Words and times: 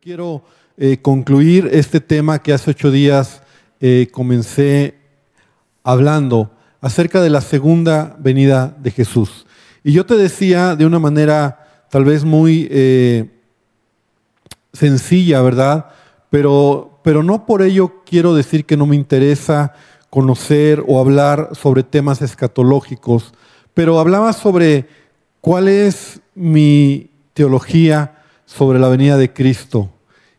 Quiero 0.00 0.42
eh, 0.76 0.98
concluir 1.02 1.68
este 1.72 2.00
tema 2.00 2.38
que 2.38 2.52
hace 2.52 2.70
ocho 2.70 2.90
días 2.90 3.42
eh, 3.80 4.08
comencé 4.10 4.94
hablando 5.82 6.50
acerca 6.80 7.20
de 7.20 7.30
la 7.30 7.40
segunda 7.40 8.16
venida 8.18 8.74
de 8.80 8.90
Jesús. 8.90 9.46
Y 9.82 9.92
yo 9.92 10.06
te 10.06 10.16
decía 10.16 10.74
de 10.74 10.86
una 10.86 10.98
manera 10.98 11.86
tal 11.90 12.04
vez 12.04 12.24
muy 12.24 12.66
eh, 12.70 13.30
sencilla, 14.72 15.42
¿verdad? 15.42 15.90
Pero, 16.30 16.98
pero 17.04 17.22
no 17.22 17.44
por 17.44 17.62
ello 17.62 18.02
quiero 18.06 18.34
decir 18.34 18.64
que 18.64 18.76
no 18.76 18.86
me 18.86 18.96
interesa 18.96 19.74
conocer 20.08 20.82
o 20.86 20.98
hablar 20.98 21.50
sobre 21.52 21.82
temas 21.82 22.22
escatológicos, 22.22 23.34
pero 23.74 24.00
hablaba 24.00 24.32
sobre 24.32 24.88
cuál 25.40 25.68
es 25.68 26.20
mi 26.34 27.10
teología 27.34 28.23
sobre 28.46 28.78
la 28.78 28.88
venida 28.88 29.16
de 29.16 29.32
Cristo. 29.32 29.90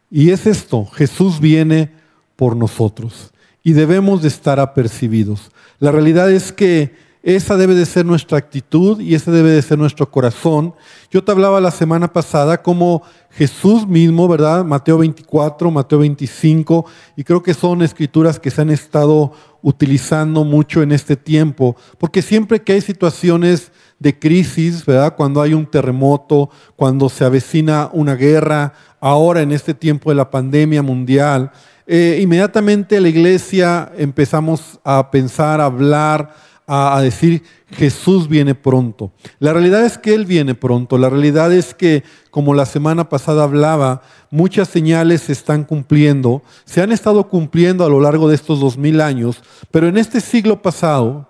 Y 0.09 0.31
es 0.31 0.47
esto, 0.47 0.85
Jesús 0.85 1.39
viene 1.39 1.91
por 2.35 2.55
nosotros 2.55 3.31
y 3.63 3.73
debemos 3.73 4.21
de 4.21 4.27
estar 4.27 4.59
apercibidos. 4.59 5.51
La 5.79 5.91
realidad 5.91 6.31
es 6.31 6.51
que 6.51 6.93
esa 7.25 7.57
debe 7.57 7.73
de 7.73 7.87
ser 7.87 8.05
nuestra 8.05 8.37
actitud 8.37 9.01
y 9.01 9.15
ese 9.15 9.31
debe 9.31 9.49
de 9.49 9.61
ser 9.63 9.79
nuestro 9.79 10.11
corazón. 10.11 10.75
Yo 11.09 11.23
te 11.23 11.31
hablaba 11.31 11.59
la 11.59 11.71
semana 11.71 12.13
pasada 12.13 12.61
como 12.61 13.01
Jesús 13.31 13.87
mismo, 13.87 14.27
¿verdad? 14.27 14.63
Mateo 14.63 14.99
24, 14.99 15.71
Mateo 15.71 15.97
25, 15.99 16.85
y 17.17 17.23
creo 17.23 17.41
que 17.41 17.55
son 17.55 17.81
escrituras 17.81 18.39
que 18.39 18.51
se 18.51 18.61
han 18.61 18.69
estado 18.69 19.33
utilizando 19.65 20.43
mucho 20.43 20.83
en 20.83 20.91
este 20.91 21.15
tiempo, 21.15 21.75
porque 21.97 22.21
siempre 22.21 22.61
que 22.61 22.73
hay 22.73 22.81
situaciones 22.81 23.71
de 23.97 24.19
crisis, 24.19 24.85
¿verdad? 24.85 25.15
Cuando 25.15 25.41
hay 25.41 25.55
un 25.55 25.65
terremoto, 25.65 26.51
cuando 26.75 27.09
se 27.09 27.25
avecina 27.25 27.89
una 27.91 28.13
guerra, 28.13 28.73
ahora 28.99 29.41
en 29.41 29.51
este 29.51 29.73
tiempo 29.73 30.11
de 30.11 30.17
la 30.17 30.29
pandemia 30.29 30.83
mundial, 30.83 31.51
eh, 31.87 32.19
inmediatamente 32.21 33.01
la 33.01 33.09
iglesia 33.09 33.91
empezamos 33.97 34.79
a 34.83 35.09
pensar, 35.09 35.59
a 35.59 35.65
hablar, 35.65 36.35
a, 36.67 36.99
decir 37.01 37.43
Jesús 37.71 38.27
viene 38.27 38.55
pronto. 38.55 39.11
La 39.39 39.53
realidad 39.53 39.85
es 39.85 39.97
que 39.97 40.13
Él 40.13 40.25
viene 40.25 40.55
pronto. 40.55 40.97
La 40.97 41.09
realidad 41.09 41.53
es 41.53 41.73
que, 41.73 42.03
como 42.31 42.53
la 42.53 42.65
semana 42.65 43.09
pasada 43.09 43.43
hablaba, 43.43 44.01
muchas 44.31 44.67
señales 44.69 45.21
se 45.21 45.31
están 45.31 45.63
cumpliendo, 45.63 46.41
se 46.65 46.81
han 46.81 46.91
estado 46.91 47.27
cumpliendo 47.27 47.85
a 47.85 47.89
lo 47.89 47.99
largo 47.99 48.27
de 48.27 48.35
estos 48.35 48.59
dos 48.59 48.77
mil 48.77 49.01
años, 49.01 49.41
pero 49.71 49.87
en 49.87 49.97
este 49.97 50.21
siglo 50.21 50.61
pasado, 50.61 51.27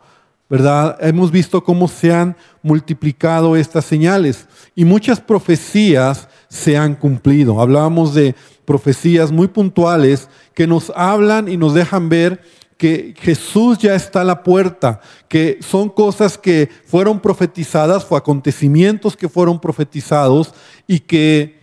¿verdad? 0.49 0.97
Hemos 1.01 1.31
visto 1.31 1.63
cómo 1.63 1.87
se 1.87 2.13
han 2.13 2.35
multiplicado 2.61 3.55
estas 3.55 3.85
señales 3.85 4.47
y 4.75 4.85
muchas 4.85 5.19
profecías 5.19 6.29
se 6.49 6.77
han 6.77 6.95
cumplido. 6.95 7.59
Hablábamos 7.59 8.13
de 8.13 8.35
profecías 8.63 9.31
muy 9.31 9.47
puntuales 9.47 10.29
que 10.53 10.67
nos 10.67 10.91
hablan 10.95 11.47
y 11.47 11.57
nos 11.57 11.73
dejan 11.73 12.09
ver 12.09 12.41
que 12.77 13.13
Jesús 13.17 13.77
ya 13.77 13.95
está 13.95 14.21
a 14.21 14.25
la 14.25 14.43
puerta, 14.43 14.99
que 15.27 15.59
son 15.61 15.89
cosas 15.89 16.37
que 16.37 16.69
fueron 16.85 17.19
profetizadas, 17.19 18.03
fue 18.03 18.17
acontecimientos 18.17 19.15
que 19.15 19.29
fueron 19.29 19.59
profetizados 19.59 20.53
y 20.87 20.99
que 20.99 21.59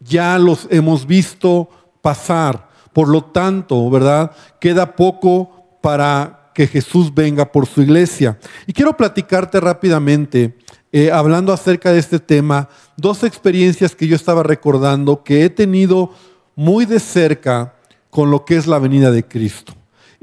ya 0.00 0.38
los 0.38 0.66
hemos 0.70 1.06
visto 1.06 1.68
pasar. 2.00 2.68
Por 2.92 3.08
lo 3.08 3.24
tanto, 3.24 3.90
¿verdad? 3.90 4.30
Queda 4.60 4.94
poco 4.96 5.78
para 5.82 6.50
que 6.54 6.66
Jesús 6.66 7.12
venga 7.12 7.50
por 7.50 7.66
su 7.66 7.82
iglesia. 7.82 8.38
Y 8.66 8.72
quiero 8.72 8.96
platicarte 8.96 9.60
rápidamente, 9.60 10.56
eh, 10.92 11.10
hablando 11.10 11.52
acerca 11.52 11.92
de 11.92 11.98
este 11.98 12.20
tema, 12.20 12.68
dos 12.96 13.24
experiencias 13.24 13.94
que 13.94 14.06
yo 14.06 14.14
estaba 14.14 14.44
recordando 14.44 15.24
que 15.24 15.44
he 15.44 15.50
tenido 15.50 16.12
muy 16.54 16.86
de 16.86 17.00
cerca 17.00 17.74
con 18.08 18.30
lo 18.30 18.44
que 18.44 18.56
es 18.56 18.68
la 18.68 18.78
venida 18.78 19.10
de 19.10 19.24
Cristo. 19.24 19.74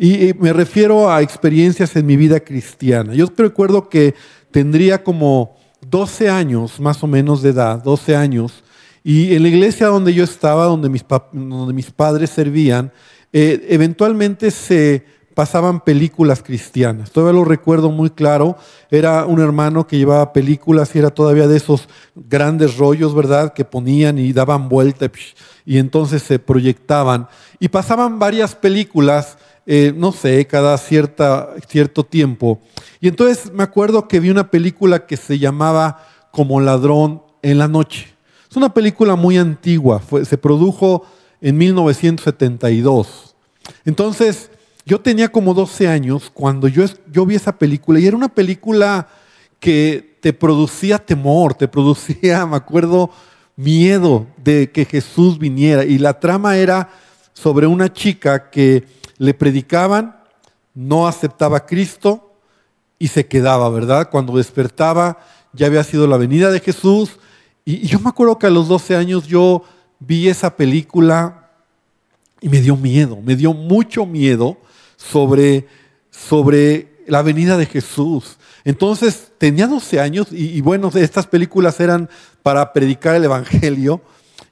Y 0.03 0.33
me 0.39 0.51
refiero 0.51 1.11
a 1.11 1.21
experiencias 1.21 1.95
en 1.95 2.07
mi 2.07 2.17
vida 2.17 2.39
cristiana. 2.39 3.13
Yo 3.13 3.27
recuerdo 3.37 3.87
que 3.87 4.15
tendría 4.49 5.03
como 5.03 5.55
12 5.87 6.27
años, 6.27 6.79
más 6.79 7.03
o 7.03 7.07
menos 7.07 7.43
de 7.43 7.51
edad, 7.51 7.83
12 7.83 8.15
años, 8.15 8.63
y 9.03 9.35
en 9.35 9.43
la 9.43 9.49
iglesia 9.49 9.85
donde 9.85 10.11
yo 10.15 10.23
estaba, 10.23 10.65
donde 10.65 10.89
mis, 10.89 11.05
donde 11.31 11.73
mis 11.75 11.91
padres 11.91 12.31
servían, 12.31 12.91
eh, 13.31 13.67
eventualmente 13.69 14.49
se 14.49 15.05
pasaban 15.35 15.81
películas 15.81 16.41
cristianas. 16.41 17.11
Todavía 17.11 17.39
lo 17.39 17.45
recuerdo 17.45 17.91
muy 17.91 18.09
claro. 18.09 18.57
Era 18.89 19.25
un 19.25 19.39
hermano 19.39 19.85
que 19.85 19.97
llevaba 19.97 20.33
películas 20.33 20.95
y 20.95 20.99
era 20.99 21.11
todavía 21.11 21.47
de 21.47 21.57
esos 21.57 21.87
grandes 22.15 22.77
rollos, 22.77 23.13
¿verdad? 23.13 23.53
Que 23.53 23.65
ponían 23.65 24.17
y 24.17 24.33
daban 24.33 24.67
vuelta 24.67 25.11
y 25.65 25.77
entonces 25.77 26.23
se 26.23 26.39
proyectaban. 26.39 27.27
Y 27.59 27.69
pasaban 27.69 28.19
varias 28.19 28.55
películas, 28.55 29.37
eh, 29.73 29.93
no 29.95 30.11
sé, 30.11 30.45
cada 30.47 30.77
cierta, 30.77 31.51
cierto 31.65 32.03
tiempo. 32.03 32.59
Y 32.99 33.07
entonces 33.07 33.53
me 33.53 33.63
acuerdo 33.63 34.05
que 34.05 34.19
vi 34.19 34.29
una 34.29 34.51
película 34.51 35.05
que 35.05 35.15
se 35.15 35.39
llamaba 35.39 36.05
Como 36.29 36.59
ladrón 36.59 37.21
en 37.41 37.57
la 37.57 37.69
noche. 37.69 38.13
Es 38.49 38.57
una 38.57 38.73
película 38.73 39.15
muy 39.15 39.37
antigua, 39.37 40.01
se 40.25 40.37
produjo 40.37 41.05
en 41.39 41.57
1972. 41.57 43.33
Entonces, 43.85 44.51
yo 44.85 44.99
tenía 44.99 45.29
como 45.29 45.53
12 45.53 45.87
años 45.87 46.29
cuando 46.33 46.67
yo, 46.67 46.83
yo 47.09 47.25
vi 47.25 47.35
esa 47.35 47.57
película 47.57 47.97
y 47.97 48.07
era 48.07 48.17
una 48.17 48.27
película 48.27 49.07
que 49.61 50.17
te 50.19 50.33
producía 50.33 50.97
temor, 50.97 51.53
te 51.53 51.67
producía, 51.69 52.45
me 52.45 52.57
acuerdo, 52.57 53.09
miedo 53.55 54.27
de 54.35 54.69
que 54.69 54.83
Jesús 54.83 55.39
viniera. 55.39 55.85
Y 55.85 55.97
la 55.97 56.19
trama 56.19 56.57
era 56.57 56.89
sobre 57.31 57.67
una 57.67 57.93
chica 57.93 58.49
que 58.49 58.99
le 59.21 59.35
predicaban, 59.35 60.15
no 60.73 61.07
aceptaba 61.07 61.57
a 61.57 61.65
Cristo 61.67 62.33
y 62.97 63.09
se 63.09 63.27
quedaba, 63.27 63.69
¿verdad? 63.69 64.09
Cuando 64.09 64.35
despertaba 64.35 65.19
ya 65.53 65.67
había 65.67 65.83
sido 65.83 66.07
la 66.07 66.17
venida 66.17 66.49
de 66.49 66.59
Jesús. 66.59 67.19
Y, 67.63 67.85
yo 67.85 67.99
me 67.99 68.09
acuerdo 68.09 68.39
que 68.39 68.47
a 68.47 68.49
los 68.49 68.67
12 68.67 68.95
años 68.95 69.27
yo 69.27 69.63
vi 69.99 70.27
esa 70.27 70.55
película 70.55 71.51
y 72.39 72.49
me 72.49 72.61
dio 72.61 72.75
miedo, 72.75 73.19
me 73.23 73.35
dio 73.35 73.53
mucho 73.53 74.07
miedo 74.07 74.57
sobre, 74.97 75.67
sobre 76.09 77.03
la 77.05 77.21
venida 77.21 77.57
de 77.57 77.67
Jesús. 77.67 78.39
Entonces 78.65 79.33
tenía 79.37 79.67
12 79.67 79.99
años 79.99 80.29
y, 80.31 80.59
bueno, 80.61 80.89
estas 80.95 81.27
películas 81.27 81.79
eran 81.79 82.09
para 82.41 82.73
predicar 82.73 83.13
el 83.13 83.25
Evangelio. 83.25 84.01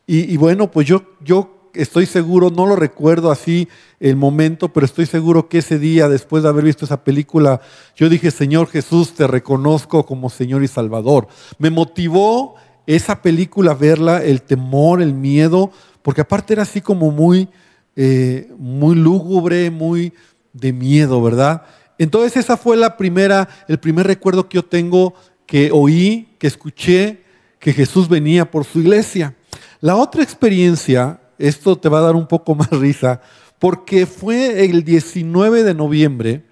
Y, 0.06 0.38
bueno, 0.38 0.69
pues 0.69 0.85
yo, 0.85 1.02
yo 1.22 1.59
estoy 1.74 2.06
seguro, 2.06 2.50
no 2.50 2.66
lo 2.66 2.75
recuerdo 2.75 3.31
así 3.31 3.68
el 4.00 4.16
momento, 4.16 4.72
pero 4.74 4.85
estoy 4.85 5.06
seguro 5.06 5.50
que 5.50 5.59
ese 5.59 5.80
día, 5.80 6.07
después 6.07 6.44
de 6.44 6.50
haber 6.50 6.66
visto 6.66 6.85
esa 6.85 7.03
película, 7.03 7.62
yo 7.96 8.09
dije, 8.09 8.31
Señor 8.31 8.68
Jesús, 8.68 9.13
te 9.13 9.28
reconozco 9.28 10.06
como 10.06 10.29
Señor 10.29 10.63
y 10.63 10.68
Salvador. 10.68 11.28
Me 11.58 11.69
motivó 11.69 12.56
esa 12.85 13.22
película 13.22 13.74
verla, 13.74 14.24
el 14.24 14.41
temor, 14.41 15.02
el 15.02 15.13
miedo, 15.13 15.72
porque 16.02 16.22
aparte 16.22 16.53
era 16.53 16.63
así 16.63 16.81
como 16.81 17.12
muy, 17.12 17.50
eh, 17.96 18.52
muy 18.58 18.96
lúgubre, 18.96 19.69
muy, 19.69 20.13
de 20.53 20.74
miedo, 20.74 21.22
¿verdad? 21.22 21.63
Entonces 21.97 22.38
esa 22.38 22.58
fue 22.58 22.78
la 22.78 22.97
primera, 22.97 23.50
el 23.68 23.79
primer 23.79 24.08
recuerdo 24.08 24.47
que 24.47 24.56
yo 24.56 24.66
tengo 24.66 25.13
que 25.46 25.72
oí, 25.72 26.29
que 26.40 26.47
escuché, 26.47 27.24
que 27.59 27.74
Jesús 27.74 28.08
venía 28.08 28.50
por 28.50 28.66
su 28.66 28.79
iglesia. 28.79 29.35
La 29.81 29.96
otra 29.96 30.24
experiencia, 30.24 31.19
esto 31.40 31.76
te 31.78 31.90
va 31.90 31.98
a 32.00 32.04
dar 32.04 32.16
un 32.16 32.28
poco 32.28 32.56
más 32.56 32.70
risa, 32.70 33.22
porque 33.58 34.06
fue 34.06 34.66
el 34.66 34.84
19 34.84 35.64
de 35.64 35.74
noviembre 35.74 36.46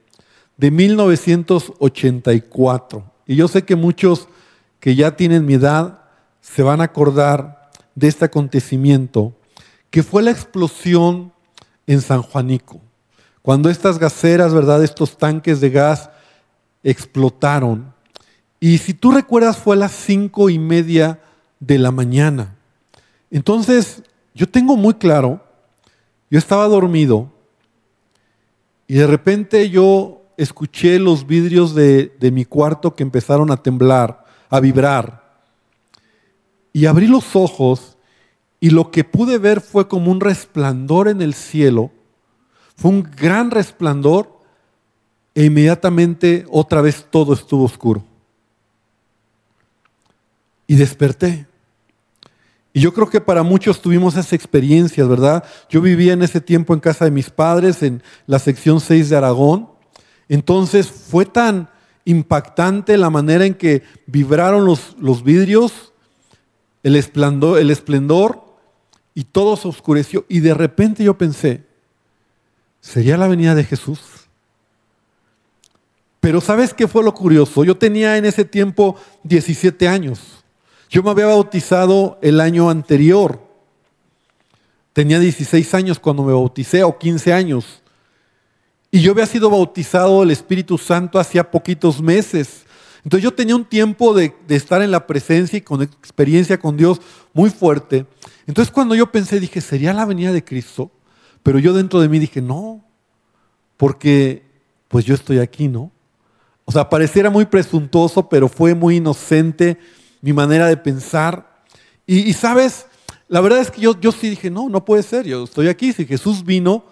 de 0.57 0.71
1984. 0.71 3.03
Y 3.27 3.35
yo 3.35 3.47
sé 3.47 3.63
que 3.63 3.75
muchos 3.75 4.27
que 4.79 4.95
ya 4.95 5.15
tienen 5.15 5.45
mi 5.45 5.53
edad 5.55 5.99
se 6.41 6.63
van 6.63 6.81
a 6.81 6.85
acordar 6.85 7.69
de 7.93 8.07
este 8.07 8.25
acontecimiento, 8.25 9.35
que 9.89 10.01
fue 10.03 10.23
la 10.23 10.31
explosión 10.31 11.33
en 11.85 12.01
San 12.01 12.21
Juanico. 12.21 12.81
Cuando 13.41 13.69
estas 13.69 13.97
gaseras, 13.97 14.53
¿verdad? 14.53 14.83
Estos 14.83 15.17
tanques 15.17 15.61
de 15.61 15.69
gas 15.69 16.09
explotaron. 16.83 17.93
Y 18.59 18.79
si 18.79 18.93
tú 18.93 19.11
recuerdas, 19.11 19.57
fue 19.57 19.75
a 19.75 19.79
las 19.79 19.93
cinco 19.93 20.49
y 20.49 20.59
media 20.59 21.21
de 21.59 21.79
la 21.79 21.91
mañana. 21.91 22.55
Entonces, 23.31 24.03
yo 24.37 24.47
tengo 24.47 24.77
muy 24.77 24.93
claro, 24.93 25.43
yo 26.29 26.39
estaba 26.39 26.67
dormido 26.67 27.31
y 28.87 28.95
de 28.95 29.07
repente 29.07 29.69
yo 29.69 30.21
escuché 30.37 30.99
los 30.99 31.27
vidrios 31.27 31.75
de, 31.75 32.15
de 32.19 32.31
mi 32.31 32.45
cuarto 32.45 32.95
que 32.95 33.03
empezaron 33.03 33.51
a 33.51 33.57
temblar, 33.57 34.23
a 34.49 34.59
vibrar. 34.59 35.41
Y 36.71 36.85
abrí 36.85 37.07
los 37.07 37.35
ojos 37.35 37.97
y 38.59 38.69
lo 38.69 38.91
que 38.91 39.03
pude 39.03 39.39
ver 39.39 39.61
fue 39.61 39.87
como 39.87 40.11
un 40.11 40.21
resplandor 40.21 41.07
en 41.07 41.21
el 41.21 41.33
cielo 41.33 41.91
fue 42.77 42.91
un 42.91 43.03
gran 43.03 43.49
resplandor 43.49 44.39
e 45.33 45.45
inmediatamente 45.45 46.45
otra 46.49 46.81
vez 46.81 47.07
todo 47.09 47.33
estuvo 47.33 47.63
oscuro. 47.63 48.05
Y 50.67 50.75
desperté. 50.75 51.47
Y 52.77 52.79
yo 52.79 52.93
creo 52.93 53.09
que 53.09 53.19
para 53.19 53.41
muchos 53.41 53.81
tuvimos 53.81 54.13
esas 54.13 54.33
experiencias, 54.33 55.07
¿verdad? 55.07 55.43
Yo 55.67 55.81
vivía 55.81 56.13
en 56.13 56.21
ese 56.21 56.39
tiempo 56.39 56.75
en 56.75 56.79
casa 56.79 57.05
de 57.05 57.09
mis 57.09 57.31
padres, 57.31 57.81
en 57.81 58.03
la 58.27 58.37
sección 58.37 58.79
6 58.79 59.09
de 59.09 59.17
Aragón. 59.17 59.67
Entonces 60.29 60.85
fue 60.85 61.25
tan 61.25 61.71
impactante 62.05 62.95
la 62.97 63.09
manera 63.09 63.47
en 63.47 63.55
que 63.55 63.81
vibraron 64.05 64.65
los, 64.65 64.95
los 64.99 65.23
vidrios, 65.23 65.91
el 66.83 66.95
esplendor, 66.95 67.57
el 67.57 67.71
esplendor, 67.71 68.45
y 69.15 69.23
todo 69.23 69.57
se 69.57 69.67
oscureció. 69.67 70.27
Y 70.29 70.41
de 70.41 70.53
repente 70.53 71.03
yo 71.03 71.17
pensé, 71.17 71.65
¿sería 72.79 73.17
la 73.17 73.27
venida 73.27 73.55
de 73.55 73.63
Jesús? 73.63 74.01
Pero 76.19 76.41
¿sabes 76.41 76.75
qué 76.75 76.87
fue 76.87 77.03
lo 77.03 77.15
curioso? 77.15 77.63
Yo 77.63 77.75
tenía 77.75 78.17
en 78.17 78.25
ese 78.25 78.45
tiempo 78.45 78.97
17 79.23 79.87
años. 79.87 80.43
Yo 80.89 81.03
me 81.03 81.11
había 81.11 81.25
bautizado 81.25 82.17
el 82.21 82.39
año 82.39 82.69
anterior. 82.69 83.41
Tenía 84.93 85.19
16 85.19 85.73
años 85.73 85.99
cuando 85.99 86.23
me 86.23 86.33
bauticé, 86.33 86.83
o 86.83 86.97
15 86.97 87.33
años. 87.33 87.81
Y 88.89 89.01
yo 89.01 89.11
había 89.11 89.25
sido 89.25 89.49
bautizado 89.49 90.23
el 90.23 90.31
Espíritu 90.31 90.77
Santo 90.77 91.19
hacía 91.19 91.51
poquitos 91.51 92.01
meses. 92.01 92.65
Entonces 93.03 93.23
yo 93.23 93.33
tenía 93.33 93.55
un 93.55 93.65
tiempo 93.65 94.13
de, 94.13 94.33
estar 94.49 94.81
en 94.81 94.91
la 94.91 95.05
presencia 95.05 95.57
y 95.57 95.61
con 95.61 95.81
experiencia 95.81 96.59
con 96.59 96.77
Dios 96.77 96.99
muy 97.33 97.49
fuerte. 97.49 98.05
Entonces 98.47 98.71
cuando 98.71 98.95
yo 98.95 99.11
pensé, 99.11 99.39
dije, 99.39 99.61
¿sería 99.61 99.93
la 99.93 100.05
venida 100.05 100.31
de 100.31 100.43
Cristo? 100.43 100.89
Pero 101.43 101.59
yo 101.59 101.73
dentro 101.73 101.99
de 101.99 102.09
mí 102.09 102.17
dije, 102.19 102.41
no, 102.41 102.83
porque 103.75 104.43
pues 104.87 105.05
yo 105.05 105.15
estoy 105.15 105.39
aquí, 105.39 105.67
¿no? 105.67 105.91
O 106.65 106.71
sea, 106.71 106.89
pareciera 106.89 107.29
muy 107.29 107.45
presuntuoso, 107.45 108.27
pero 108.27 108.49
fue 108.49 108.73
muy 108.73 108.97
inocente 108.97 109.77
mi 110.21 110.33
manera 110.33 110.67
de 110.67 110.77
pensar. 110.77 111.63
Y, 112.05 112.31
sabes, 112.33 112.85
la 113.27 113.41
verdad 113.41 113.59
es 113.59 113.71
que 113.71 113.81
yo, 113.81 113.99
yo 113.99 114.11
sí 114.11 114.29
dije, 114.29 114.49
no, 114.49 114.69
no 114.69 114.85
puede 114.85 115.03
ser, 115.03 115.25
yo 115.25 115.43
estoy 115.43 115.67
aquí, 115.67 115.91
si 115.91 116.05
Jesús 116.05 116.45
vino, 116.45 116.85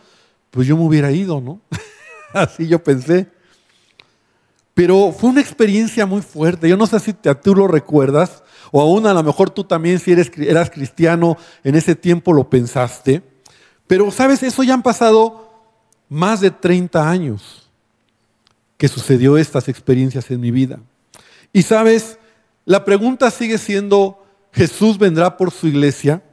pues 0.51 0.68
yo 0.68 0.75
me 0.75 0.83
hubiera 0.83 1.12
ido, 1.12 1.39
¿no? 1.39 1.62
Así 2.33 2.68
yo 2.68 2.83
pensé. 2.83 3.27
Pero 4.74 5.13
fue 5.18 5.30
una 5.30 5.39
experiencia 5.39 6.06
muy 6.06 6.22
fuerte. 6.22 6.68
Yo 6.68 6.75
no 6.75 6.86
sé 6.86 7.00
si 7.00 7.13
tú 7.13 7.56
lo 7.56 7.68
recuerdas, 7.68 8.44
o 8.72 8.81
aún 8.81 9.07
a 9.07 9.13
lo 9.13 9.24
mejor 9.24 9.50
tú 9.50 9.63
también, 9.63 10.00
si 10.00 10.12
eres, 10.12 10.30
eras 10.38 10.69
cristiano, 10.69 11.38
en 11.63 11.75
ese 11.75 11.95
tiempo 11.95 12.33
lo 12.33 12.50
pensaste. 12.50 13.24
Pero, 13.88 14.12
¿sabes? 14.12 14.44
Eso 14.44 14.63
ya 14.63 14.74
han 14.74 14.83
pasado 14.83 15.50
más 16.10 16.42
de 16.42 16.51
30 16.51 17.10
años 17.10 17.69
que 18.77 18.89
sucedió 18.89 19.38
estas 19.38 19.69
experiencias 19.69 20.30
en 20.30 20.42
mi 20.42 20.51
vida. 20.51 20.80
Y, 21.54 21.62
¿sabes? 21.62 22.19
La 22.65 22.83
pregunta 22.83 23.29
sigue 23.29 23.59
siendo, 23.59 24.25
¿Jesús 24.51 24.97
vendrá 24.97 25.38
por 25.38 25.51
su 25.51 25.67
iglesia? 25.67 26.23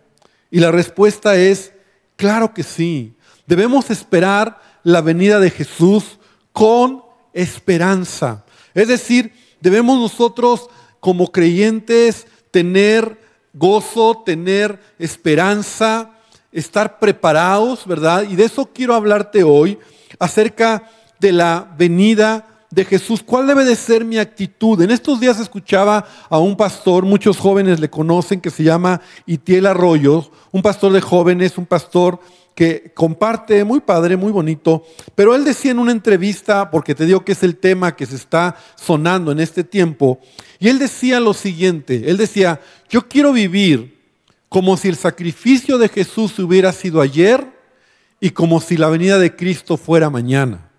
Y 0.50 0.61
la 0.61 0.70
respuesta 0.70 1.37
es, 1.37 1.73
claro 2.17 2.55
que 2.55 2.62
sí. 2.62 3.14
Debemos 3.46 3.90
esperar 3.90 4.61
la 4.82 5.00
venida 5.00 5.40
de 5.40 5.50
Jesús 5.50 6.19
con 6.52 7.02
esperanza. 7.32 8.44
Es 8.73 8.88
decir, 8.88 9.32
debemos 9.61 9.99
nosotros 9.99 10.69
como 11.00 11.32
creyentes 11.32 12.26
tener 12.50 13.19
gozo, 13.52 14.23
tener 14.25 14.81
esperanza, 14.99 16.12
estar 16.52 16.99
preparados, 16.99 17.87
¿verdad? 17.87 18.25
Y 18.29 18.37
de 18.37 18.44
eso 18.44 18.70
quiero 18.73 18.94
hablarte 18.94 19.43
hoy, 19.43 19.79
acerca 20.19 20.88
de 21.19 21.32
la 21.32 21.75
venida 21.76 22.51
de 22.72 22.86
Jesús, 22.86 23.22
¿cuál 23.22 23.46
debe 23.46 23.66
de 23.66 23.76
ser 23.76 24.02
mi 24.02 24.16
actitud? 24.16 24.80
En 24.80 24.90
estos 24.90 25.20
días 25.20 25.38
escuchaba 25.38 26.06
a 26.30 26.38
un 26.38 26.56
pastor, 26.56 27.04
muchos 27.04 27.36
jóvenes 27.36 27.78
le 27.80 27.90
conocen, 27.90 28.40
que 28.40 28.48
se 28.48 28.64
llama 28.64 29.02
Itiel 29.26 29.66
Arroyo, 29.66 30.30
un 30.52 30.62
pastor 30.62 30.90
de 30.92 31.02
jóvenes, 31.02 31.58
un 31.58 31.66
pastor 31.66 32.19
que 32.54 32.90
comparte, 32.94 33.62
muy 33.64 33.80
padre, 33.80 34.16
muy 34.16 34.32
bonito, 34.32 34.84
pero 35.14 35.34
él 35.34 35.44
decía 35.44 35.70
en 35.70 35.80
una 35.80 35.92
entrevista, 35.92 36.70
porque 36.70 36.94
te 36.94 37.04
digo 37.04 37.26
que 37.26 37.32
es 37.32 37.42
el 37.42 37.58
tema 37.58 37.94
que 37.94 38.06
se 38.06 38.16
está 38.16 38.56
sonando 38.74 39.32
en 39.32 39.40
este 39.40 39.64
tiempo, 39.64 40.19
y 40.58 40.69
él 40.69 40.78
decía 40.78 41.20
lo 41.20 41.34
siguiente, 41.34 42.04
él 42.06 42.16
decía, 42.16 42.58
yo 42.88 43.06
quiero 43.06 43.34
vivir 43.34 44.00
como 44.48 44.78
si 44.78 44.88
el 44.88 44.96
sacrificio 44.96 45.76
de 45.76 45.90
Jesús 45.90 46.38
hubiera 46.38 46.72
sido 46.72 47.02
ayer 47.02 47.46
y 48.19 48.30
como 48.30 48.62
si 48.62 48.78
la 48.78 48.88
venida 48.88 49.19
de 49.19 49.36
Cristo 49.36 49.76
fuera 49.76 50.08
mañana 50.08 50.71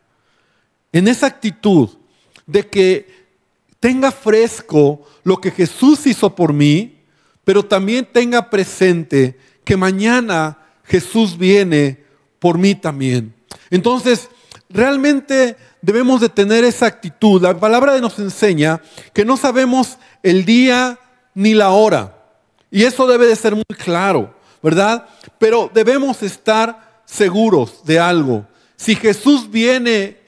en 0.93 1.07
esa 1.07 1.27
actitud 1.27 1.89
de 2.45 2.69
que 2.69 3.25
tenga 3.79 4.11
fresco 4.11 5.05
lo 5.23 5.41
que 5.41 5.51
Jesús 5.51 6.07
hizo 6.07 6.33
por 6.33 6.53
mí, 6.53 6.99
pero 7.43 7.65
también 7.65 8.07
tenga 8.09 8.49
presente 8.49 9.37
que 9.65 9.75
mañana 9.75 10.59
Jesús 10.85 11.37
viene 11.37 12.03
por 12.39 12.57
mí 12.57 12.75
también. 12.75 13.33
Entonces, 13.69 14.29
realmente 14.69 15.57
debemos 15.81 16.21
de 16.21 16.29
tener 16.29 16.63
esa 16.63 16.85
actitud. 16.85 17.41
La 17.41 17.59
palabra 17.59 17.99
nos 17.99 18.17
enseña 18.19 18.81
que 19.13 19.25
no 19.25 19.35
sabemos 19.35 19.97
el 20.21 20.45
día 20.45 20.99
ni 21.33 21.53
la 21.53 21.71
hora. 21.71 22.17
Y 22.71 22.83
eso 22.83 23.05
debe 23.07 23.27
de 23.27 23.35
ser 23.35 23.53
muy 23.53 23.63
claro, 23.77 24.33
¿verdad? 24.61 25.07
Pero 25.39 25.69
debemos 25.73 26.23
estar 26.23 27.01
seguros 27.05 27.83
de 27.83 27.99
algo. 27.99 28.45
Si 28.75 28.95
Jesús 28.95 29.49
viene 29.49 30.22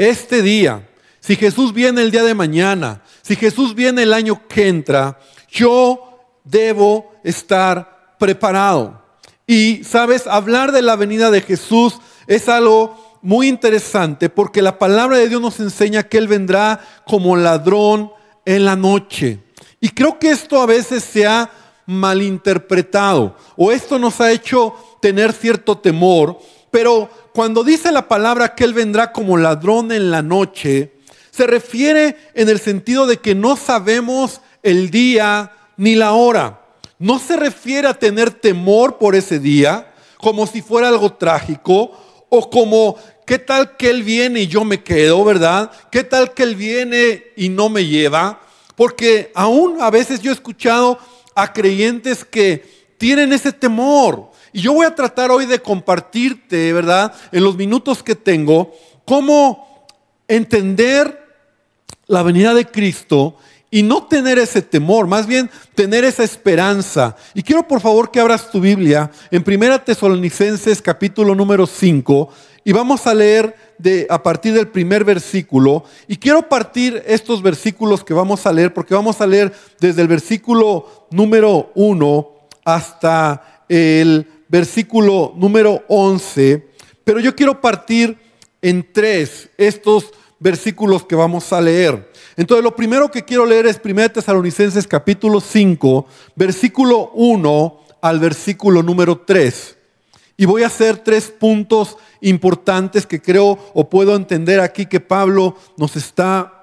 este 0.00 0.40
día, 0.40 0.88
si 1.20 1.36
Jesús 1.36 1.74
viene 1.74 2.00
el 2.00 2.10
día 2.10 2.22
de 2.22 2.32
mañana, 2.32 3.02
si 3.20 3.36
Jesús 3.36 3.74
viene 3.74 4.04
el 4.04 4.14
año 4.14 4.48
que 4.48 4.66
entra, 4.66 5.20
yo 5.50 6.18
debo 6.42 7.12
estar 7.22 8.16
preparado. 8.18 9.02
Y, 9.46 9.84
sabes, 9.84 10.26
hablar 10.26 10.72
de 10.72 10.80
la 10.80 10.96
venida 10.96 11.30
de 11.30 11.42
Jesús 11.42 11.98
es 12.26 12.48
algo 12.48 13.18
muy 13.20 13.46
interesante 13.48 14.30
porque 14.30 14.62
la 14.62 14.78
palabra 14.78 15.18
de 15.18 15.28
Dios 15.28 15.42
nos 15.42 15.60
enseña 15.60 16.04
que 16.04 16.16
Él 16.16 16.28
vendrá 16.28 16.80
como 17.06 17.36
ladrón 17.36 18.10
en 18.46 18.64
la 18.64 18.76
noche. 18.76 19.40
Y 19.82 19.90
creo 19.90 20.18
que 20.18 20.30
esto 20.30 20.62
a 20.62 20.66
veces 20.66 21.04
se 21.04 21.26
ha 21.26 21.50
malinterpretado 21.84 23.36
o 23.54 23.70
esto 23.70 23.98
nos 23.98 24.18
ha 24.22 24.32
hecho 24.32 24.74
tener 25.02 25.34
cierto 25.34 25.76
temor, 25.76 26.38
pero 26.70 27.10
cuando 27.32 27.64
dice 27.64 27.92
la 27.92 28.08
palabra 28.08 28.54
que 28.54 28.64
Él 28.64 28.74
vendrá 28.74 29.12
como 29.12 29.36
ladrón 29.36 29.92
en 29.92 30.10
la 30.10 30.22
noche, 30.22 30.92
se 31.30 31.46
refiere 31.46 32.16
en 32.34 32.48
el 32.48 32.60
sentido 32.60 33.06
de 33.06 33.18
que 33.18 33.34
no 33.34 33.56
sabemos 33.56 34.40
el 34.62 34.90
día 34.90 35.52
ni 35.76 35.94
la 35.94 36.12
hora. 36.12 36.60
No 36.98 37.18
se 37.18 37.36
refiere 37.36 37.88
a 37.88 37.98
tener 37.98 38.30
temor 38.30 38.98
por 38.98 39.14
ese 39.14 39.38
día, 39.38 39.92
como 40.18 40.46
si 40.46 40.60
fuera 40.60 40.88
algo 40.88 41.14
trágico, 41.14 41.92
o 42.28 42.50
como, 42.50 42.96
¿qué 43.26 43.38
tal 43.38 43.76
que 43.76 43.88
Él 43.88 44.02
viene 44.02 44.40
y 44.40 44.46
yo 44.46 44.64
me 44.64 44.82
quedo, 44.82 45.24
verdad? 45.24 45.70
¿Qué 45.90 46.04
tal 46.04 46.34
que 46.34 46.42
Él 46.42 46.56
viene 46.56 47.24
y 47.36 47.48
no 47.48 47.68
me 47.68 47.86
lleva? 47.86 48.40
Porque 48.76 49.32
aún 49.34 49.80
a 49.80 49.90
veces 49.90 50.20
yo 50.20 50.30
he 50.30 50.34
escuchado 50.34 50.98
a 51.34 51.52
creyentes 51.52 52.24
que 52.24 52.92
tienen 52.98 53.32
ese 53.32 53.52
temor. 53.52 54.29
Y 54.52 54.62
yo 54.62 54.72
voy 54.72 54.86
a 54.86 54.94
tratar 54.94 55.30
hoy 55.30 55.46
de 55.46 55.60
compartirte, 55.60 56.72
¿verdad? 56.72 57.12
En 57.32 57.44
los 57.44 57.56
minutos 57.56 58.02
que 58.02 58.14
tengo, 58.14 58.72
cómo 59.04 59.86
entender 60.26 61.20
la 62.06 62.22
venida 62.22 62.54
de 62.54 62.66
Cristo 62.66 63.36
y 63.70 63.82
no 63.82 64.06
tener 64.06 64.38
ese 64.38 64.62
temor, 64.62 65.06
más 65.06 65.26
bien 65.26 65.48
tener 65.74 66.04
esa 66.04 66.24
esperanza. 66.24 67.16
Y 67.34 67.42
quiero 67.42 67.66
por 67.68 67.80
favor 67.80 68.10
que 68.10 68.20
abras 68.20 68.50
tu 68.50 68.60
Biblia 68.60 69.10
en 69.30 69.44
Primera 69.44 69.84
Tesalonicenses 69.84 70.82
capítulo 70.82 71.34
número 71.34 71.66
5 71.66 72.28
y 72.64 72.72
vamos 72.72 73.06
a 73.06 73.14
leer 73.14 73.54
a 74.10 74.22
partir 74.22 74.52
del 74.54 74.68
primer 74.68 75.04
versículo. 75.04 75.84
Y 76.08 76.16
quiero 76.16 76.48
partir 76.48 77.02
estos 77.06 77.42
versículos 77.42 78.04
que 78.04 78.12
vamos 78.12 78.44
a 78.44 78.52
leer 78.52 78.74
porque 78.74 78.94
vamos 78.94 79.20
a 79.20 79.26
leer 79.26 79.52
desde 79.78 80.02
el 80.02 80.08
versículo 80.08 81.06
número 81.10 81.70
1 81.76 82.28
hasta 82.64 83.64
el 83.68 84.26
versículo 84.50 85.32
número 85.36 85.84
11, 85.88 86.66
pero 87.04 87.20
yo 87.20 87.34
quiero 87.34 87.60
partir 87.60 88.18
en 88.60 88.86
tres 88.92 89.48
estos 89.56 90.12
versículos 90.38 91.04
que 91.04 91.14
vamos 91.14 91.52
a 91.52 91.60
leer. 91.60 92.10
Entonces, 92.36 92.64
lo 92.64 92.74
primero 92.74 93.10
que 93.10 93.24
quiero 93.24 93.46
leer 93.46 93.66
es 93.66 93.80
1 93.82 94.10
Tesalonicenses 94.10 94.86
capítulo 94.86 95.40
5, 95.40 96.06
versículo 96.34 97.10
1 97.14 97.80
al 98.00 98.18
versículo 98.18 98.82
número 98.82 99.18
3. 99.18 99.76
Y 100.36 100.46
voy 100.46 100.62
a 100.62 100.68
hacer 100.68 100.96
tres 100.98 101.28
puntos 101.28 101.98
importantes 102.22 103.06
que 103.06 103.20
creo 103.20 103.58
o 103.74 103.90
puedo 103.90 104.16
entender 104.16 104.58
aquí 104.60 104.86
que 104.86 104.98
Pablo 104.98 105.54
nos 105.76 105.96
está 105.96 106.60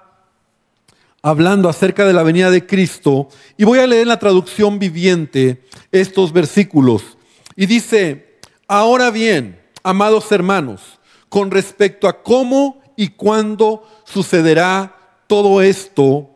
hablando 1.22 1.70
acerca 1.70 2.06
de 2.06 2.14
la 2.14 2.24
venida 2.24 2.50
de 2.50 2.66
Cristo. 2.66 3.30
Y 3.56 3.66
voy 3.66 3.78
a 3.78 3.86
leer 3.86 4.02
en 4.04 4.08
la 4.08 4.20
traducción 4.20 4.80
viviente 4.80 5.62
estos 5.92 6.34
versículos. 6.34 7.17
Y 7.60 7.66
dice, 7.66 8.38
ahora 8.68 9.10
bien, 9.10 9.60
amados 9.82 10.32
hermanos, 10.32 11.00
con 11.28 11.50
respecto 11.50 12.08
a 12.08 12.22
cómo 12.22 12.82
y 12.96 13.10
cuándo 13.10 13.84
sucederá 14.06 14.96
todo 15.26 15.64
esto, 15.64 16.30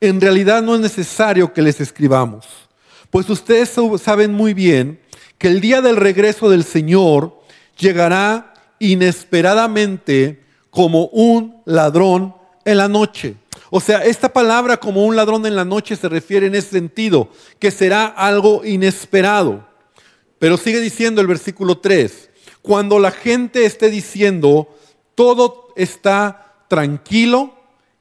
en 0.00 0.20
realidad 0.20 0.62
no 0.62 0.76
es 0.76 0.80
necesario 0.80 1.52
que 1.52 1.62
les 1.62 1.80
escribamos, 1.80 2.46
Pues 3.10 3.28
ustedes 3.28 3.74
saben 4.00 4.32
muy 4.32 4.54
bien 4.54 5.00
que 5.36 5.48
el 5.48 5.60
día 5.60 5.80
del 5.80 5.96
regreso 5.96 6.48
del 6.48 6.62
Señor 6.62 7.40
llegará 7.76 8.54
inesperadamente 8.78 10.44
como 10.70 11.06
un 11.06 11.60
ladrón 11.64 12.34
en 12.64 12.76
la 12.76 12.86
noche. 12.86 13.34
O 13.70 13.80
sea, 13.80 14.04
esta 14.04 14.32
palabra 14.32 14.76
como 14.76 15.04
un 15.04 15.16
ladrón 15.16 15.44
en 15.44 15.56
la 15.56 15.64
noche 15.64 15.96
se 15.96 16.08
refiere 16.08 16.46
en 16.46 16.54
ese 16.54 16.70
sentido, 16.70 17.30
que 17.58 17.72
será 17.72 18.06
algo 18.06 18.64
inesperado. 18.64 19.67
Pero 20.38 20.56
sigue 20.56 20.80
diciendo 20.80 21.20
el 21.20 21.26
versículo 21.26 21.78
3, 21.78 22.30
cuando 22.62 22.98
la 22.98 23.10
gente 23.10 23.64
esté 23.64 23.90
diciendo, 23.90 24.76
todo 25.14 25.68
está 25.76 26.64
tranquilo 26.68 27.54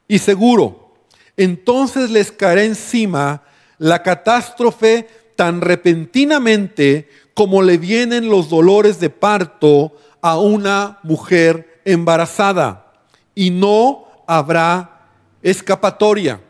y 0.07 0.19
seguro, 0.19 0.93
entonces 1.35 2.09
les 2.09 2.31
caerá 2.31 2.63
encima 2.63 3.43
la 3.77 4.03
catástrofe 4.03 5.07
tan 5.35 5.61
repentinamente 5.61 7.09
como 7.33 7.61
le 7.61 7.77
vienen 7.77 8.29
los 8.29 8.49
dolores 8.49 8.99
de 8.99 9.11
parto 9.11 9.95
a 10.21 10.39
una 10.39 10.99
mujer 11.03 11.81
embarazada. 11.85 12.91
Y 13.35 13.51
no 13.51 14.07
habrá 14.25 15.07
escapatoria. 15.43 16.41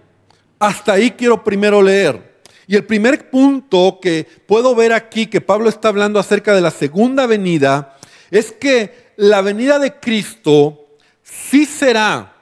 Hasta 0.58 0.94
ahí 0.94 1.12
quiero 1.12 1.44
primero 1.44 1.82
leer. 1.82 2.27
Y 2.68 2.76
el 2.76 2.86
primer 2.86 3.30
punto 3.30 4.00
que 4.02 4.28
puedo 4.46 4.76
ver 4.76 4.92
aquí 4.92 5.28
que 5.28 5.40
Pablo 5.40 5.70
está 5.70 5.88
hablando 5.88 6.20
acerca 6.20 6.54
de 6.54 6.62
la 6.62 6.72
segunda 6.72 7.26
venida 7.26 7.98
es 8.30 8.52
que 8.52 9.14
la 9.16 9.42
venida 9.42 9.80
de 9.80 10.00
Cristo 10.00 10.88
sí 11.24 11.66
será 11.66 12.34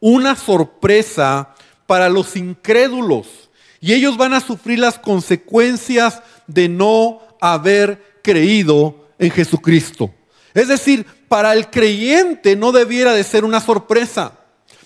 una 0.00 0.36
sorpresa 0.36 1.54
para 1.86 2.08
los 2.08 2.36
incrédulos 2.36 3.50
y 3.80 3.94
ellos 3.94 4.16
van 4.16 4.34
a 4.34 4.40
sufrir 4.40 4.78
las 4.78 4.98
consecuencias 4.98 6.22
de 6.46 6.68
no 6.68 7.20
haber 7.40 8.20
creído 8.22 9.08
en 9.18 9.30
Jesucristo. 9.30 10.12
Es 10.54 10.68
decir, 10.68 11.06
para 11.28 11.52
el 11.52 11.68
creyente 11.70 12.56
no 12.56 12.72
debiera 12.72 13.12
de 13.12 13.24
ser 13.24 13.44
una 13.44 13.60
sorpresa, 13.60 14.32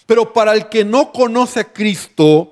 pero 0.06 0.32
para 0.32 0.52
el 0.52 0.68
que 0.68 0.84
no 0.84 1.12
conoce 1.12 1.60
a 1.60 1.72
Cristo, 1.72 2.51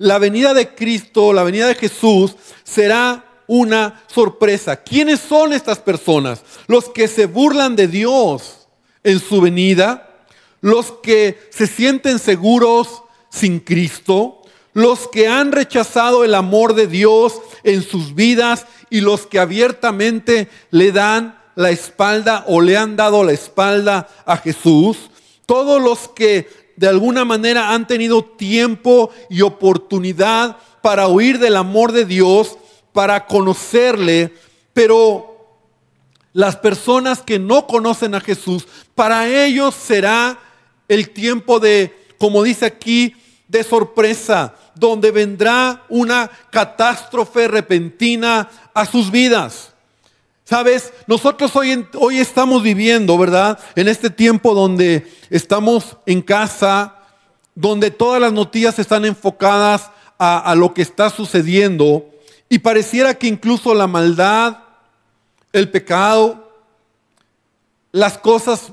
la 0.00 0.18
venida 0.18 0.54
de 0.54 0.74
Cristo, 0.74 1.34
la 1.34 1.42
venida 1.42 1.66
de 1.66 1.74
Jesús, 1.74 2.34
será 2.64 3.22
una 3.46 4.02
sorpresa. 4.06 4.76
¿Quiénes 4.82 5.20
son 5.20 5.52
estas 5.52 5.78
personas? 5.78 6.42
Los 6.68 6.88
que 6.88 7.06
se 7.06 7.26
burlan 7.26 7.76
de 7.76 7.86
Dios 7.86 8.66
en 9.04 9.20
su 9.20 9.42
venida, 9.42 10.24
los 10.62 10.90
que 11.02 11.38
se 11.50 11.66
sienten 11.66 12.18
seguros 12.18 13.02
sin 13.28 13.60
Cristo, 13.60 14.40
los 14.72 15.06
que 15.06 15.28
han 15.28 15.52
rechazado 15.52 16.24
el 16.24 16.34
amor 16.34 16.72
de 16.74 16.86
Dios 16.86 17.34
en 17.62 17.82
sus 17.82 18.14
vidas 18.14 18.64
y 18.88 19.02
los 19.02 19.26
que 19.26 19.38
abiertamente 19.38 20.48
le 20.70 20.92
dan 20.92 21.38
la 21.56 21.70
espalda 21.70 22.44
o 22.46 22.62
le 22.62 22.78
han 22.78 22.96
dado 22.96 23.22
la 23.22 23.32
espalda 23.32 24.08
a 24.24 24.38
Jesús, 24.38 24.96
todos 25.44 25.82
los 25.82 26.08
que 26.08 26.48
de 26.80 26.88
alguna 26.88 27.26
manera 27.26 27.74
han 27.74 27.86
tenido 27.86 28.24
tiempo 28.24 29.10
y 29.28 29.42
oportunidad 29.42 30.56
para 30.80 31.08
oír 31.08 31.38
del 31.38 31.56
amor 31.56 31.92
de 31.92 32.06
Dios, 32.06 32.56
para 32.94 33.26
conocerle, 33.26 34.32
pero 34.72 35.60
las 36.32 36.56
personas 36.56 37.20
que 37.20 37.38
no 37.38 37.66
conocen 37.66 38.14
a 38.14 38.20
Jesús, 38.20 38.66
para 38.94 39.28
ellos 39.28 39.74
será 39.74 40.38
el 40.88 41.10
tiempo 41.10 41.60
de, 41.60 41.94
como 42.16 42.42
dice 42.42 42.64
aquí, 42.64 43.14
de 43.46 43.62
sorpresa, 43.62 44.54
donde 44.74 45.10
vendrá 45.10 45.84
una 45.90 46.30
catástrofe 46.50 47.46
repentina 47.46 48.48
a 48.72 48.86
sus 48.86 49.10
vidas. 49.10 49.69
Sabes, 50.50 50.92
nosotros 51.06 51.54
hoy, 51.54 51.86
hoy 51.94 52.18
estamos 52.18 52.64
viviendo, 52.64 53.16
¿verdad? 53.16 53.56
En 53.76 53.86
este 53.86 54.10
tiempo 54.10 54.52
donde 54.52 55.06
estamos 55.30 55.96
en 56.06 56.22
casa, 56.22 56.96
donde 57.54 57.92
todas 57.92 58.20
las 58.20 58.32
noticias 58.32 58.76
están 58.80 59.04
enfocadas 59.04 59.92
a, 60.18 60.52
lo 60.56 60.74
que 60.74 60.82
está 60.82 61.08
sucediendo 61.08 62.04
y 62.48 62.58
pareciera 62.58 63.14
que 63.14 63.28
incluso 63.28 63.74
la 63.74 63.86
maldad, 63.86 64.58
el 65.52 65.70
pecado, 65.70 66.52
las 67.92 68.18
cosas 68.18 68.72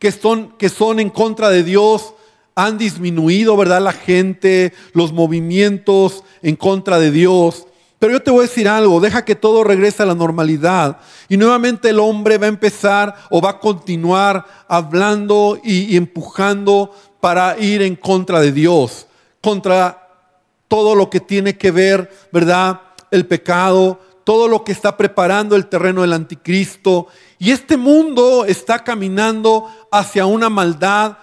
que 0.00 0.10
son, 0.10 0.48
que 0.58 0.68
son 0.68 0.98
en 0.98 1.10
contra 1.10 1.48
de 1.48 1.62
Dios, 1.62 2.12
han 2.56 2.76
disminuido, 2.76 3.56
¿verdad? 3.56 3.80
La 3.80 3.92
gente, 3.92 4.72
los 4.94 5.12
movimientos 5.12 6.24
en 6.42 6.56
contra 6.56 6.98
de 6.98 7.12
Dios. 7.12 7.68
Pero 8.04 8.18
yo 8.18 8.22
te 8.22 8.30
voy 8.30 8.40
a 8.40 8.48
decir 8.48 8.68
algo, 8.68 9.00
deja 9.00 9.24
que 9.24 9.34
todo 9.34 9.64
regrese 9.64 10.02
a 10.02 10.06
la 10.06 10.14
normalidad 10.14 10.98
y 11.26 11.38
nuevamente 11.38 11.88
el 11.88 11.98
hombre 11.98 12.36
va 12.36 12.44
a 12.44 12.50
empezar 12.50 13.14
o 13.30 13.40
va 13.40 13.48
a 13.48 13.58
continuar 13.58 14.44
hablando 14.68 15.58
y, 15.64 15.84
y 15.84 15.96
empujando 15.96 16.94
para 17.22 17.58
ir 17.58 17.80
en 17.80 17.96
contra 17.96 18.40
de 18.40 18.52
Dios, 18.52 19.06
contra 19.40 20.06
todo 20.68 20.94
lo 20.94 21.08
que 21.08 21.20
tiene 21.20 21.56
que 21.56 21.70
ver, 21.70 22.14
¿verdad? 22.30 22.82
El 23.10 23.26
pecado, 23.26 23.98
todo 24.22 24.48
lo 24.48 24.64
que 24.64 24.72
está 24.72 24.98
preparando 24.98 25.56
el 25.56 25.68
terreno 25.68 26.02
del 26.02 26.12
anticristo. 26.12 27.06
Y 27.38 27.52
este 27.52 27.78
mundo 27.78 28.44
está 28.44 28.84
caminando 28.84 29.66
hacia 29.90 30.26
una 30.26 30.50
maldad 30.50 31.16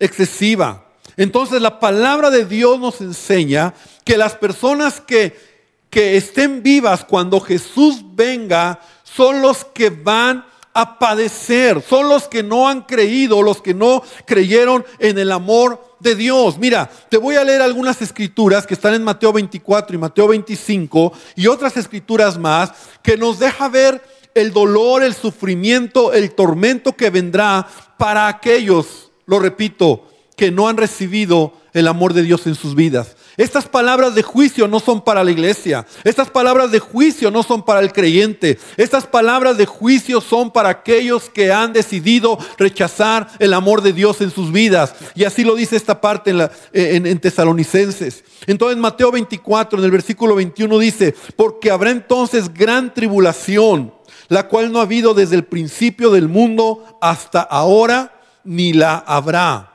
excesiva. 0.00 0.84
Entonces 1.16 1.62
la 1.62 1.78
palabra 1.78 2.30
de 2.30 2.44
Dios 2.44 2.80
nos 2.80 3.00
enseña 3.00 3.72
que 4.04 4.18
las 4.18 4.34
personas 4.34 5.00
que, 5.00 5.53
que 5.94 6.16
estén 6.16 6.60
vivas 6.60 7.04
cuando 7.04 7.38
Jesús 7.38 8.02
venga 8.16 8.80
son 9.04 9.40
los 9.40 9.64
que 9.64 9.90
van 9.90 10.44
a 10.72 10.98
padecer, 10.98 11.80
son 11.88 12.08
los 12.08 12.26
que 12.26 12.42
no 12.42 12.68
han 12.68 12.80
creído, 12.80 13.42
los 13.42 13.62
que 13.62 13.74
no 13.74 14.02
creyeron 14.26 14.84
en 14.98 15.18
el 15.18 15.30
amor 15.30 15.96
de 16.00 16.16
Dios. 16.16 16.58
Mira, 16.58 16.90
te 17.08 17.16
voy 17.16 17.36
a 17.36 17.44
leer 17.44 17.62
algunas 17.62 18.02
escrituras 18.02 18.66
que 18.66 18.74
están 18.74 18.94
en 18.94 19.04
Mateo 19.04 19.32
24 19.32 19.94
y 19.94 19.98
Mateo 20.00 20.26
25 20.26 21.12
y 21.36 21.46
otras 21.46 21.76
escrituras 21.76 22.38
más 22.38 22.72
que 23.00 23.16
nos 23.16 23.38
deja 23.38 23.68
ver 23.68 24.02
el 24.34 24.52
dolor, 24.52 25.04
el 25.04 25.14
sufrimiento, 25.14 26.12
el 26.12 26.34
tormento 26.34 26.96
que 26.96 27.10
vendrá 27.10 27.68
para 27.96 28.26
aquellos, 28.26 29.12
lo 29.26 29.38
repito, 29.38 30.08
que 30.36 30.50
no 30.50 30.66
han 30.66 30.76
recibido 30.76 31.52
el 31.72 31.86
amor 31.86 32.14
de 32.14 32.24
Dios 32.24 32.48
en 32.48 32.56
sus 32.56 32.74
vidas. 32.74 33.14
Estas 33.36 33.66
palabras 33.66 34.14
de 34.14 34.22
juicio 34.22 34.68
no 34.68 34.78
son 34.78 35.02
para 35.02 35.24
la 35.24 35.30
iglesia. 35.30 35.86
Estas 36.04 36.30
palabras 36.30 36.70
de 36.70 36.78
juicio 36.78 37.30
no 37.30 37.42
son 37.42 37.64
para 37.64 37.80
el 37.80 37.92
creyente. 37.92 38.58
Estas 38.76 39.06
palabras 39.06 39.56
de 39.56 39.66
juicio 39.66 40.20
son 40.20 40.52
para 40.52 40.68
aquellos 40.68 41.28
que 41.30 41.52
han 41.52 41.72
decidido 41.72 42.38
rechazar 42.58 43.28
el 43.40 43.52
amor 43.54 43.82
de 43.82 43.92
Dios 43.92 44.20
en 44.20 44.30
sus 44.30 44.52
vidas. 44.52 44.94
Y 45.14 45.24
así 45.24 45.42
lo 45.42 45.56
dice 45.56 45.76
esta 45.76 46.00
parte 46.00 46.30
en, 46.30 46.48
en, 46.72 47.06
en 47.06 47.18
Tesalonicenses. 47.18 48.22
Entonces 48.46 48.78
Mateo 48.78 49.10
24, 49.10 49.78
en 49.78 49.84
el 49.84 49.90
versículo 49.90 50.34
21 50.36 50.78
dice, 50.78 51.14
porque 51.36 51.70
habrá 51.70 51.90
entonces 51.90 52.52
gran 52.52 52.94
tribulación, 52.94 53.94
la 54.28 54.48
cual 54.48 54.70
no 54.70 54.78
ha 54.78 54.82
habido 54.82 55.14
desde 55.14 55.36
el 55.36 55.44
principio 55.44 56.10
del 56.10 56.28
mundo 56.28 56.98
hasta 57.00 57.40
ahora, 57.40 58.20
ni 58.44 58.72
la 58.72 58.98
habrá. 58.98 59.70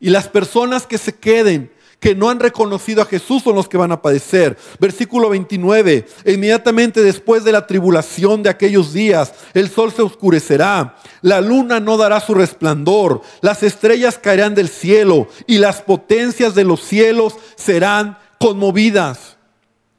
Y 0.00 0.10
las 0.10 0.28
personas 0.28 0.86
que 0.86 0.96
se 0.96 1.14
queden, 1.14 1.70
que 2.00 2.14
no 2.14 2.30
han 2.30 2.40
reconocido 2.40 3.02
a 3.02 3.06
Jesús 3.06 3.42
son 3.42 3.54
los 3.54 3.68
que 3.68 3.76
van 3.76 3.92
a 3.92 4.00
padecer. 4.00 4.56
Versículo 4.80 5.28
29, 5.28 6.06
inmediatamente 6.24 7.02
después 7.02 7.44
de 7.44 7.52
la 7.52 7.66
tribulación 7.66 8.42
de 8.42 8.48
aquellos 8.48 8.92
días, 8.92 9.34
el 9.52 9.70
sol 9.70 9.92
se 9.92 10.02
oscurecerá, 10.02 10.96
la 11.20 11.42
luna 11.42 11.78
no 11.78 11.98
dará 11.98 12.20
su 12.20 12.34
resplandor, 12.34 13.20
las 13.42 13.62
estrellas 13.62 14.18
caerán 14.18 14.54
del 14.54 14.68
cielo 14.68 15.28
y 15.46 15.58
las 15.58 15.82
potencias 15.82 16.54
de 16.54 16.64
los 16.64 16.80
cielos 16.80 17.34
serán 17.56 18.18
conmovidas. 18.38 19.36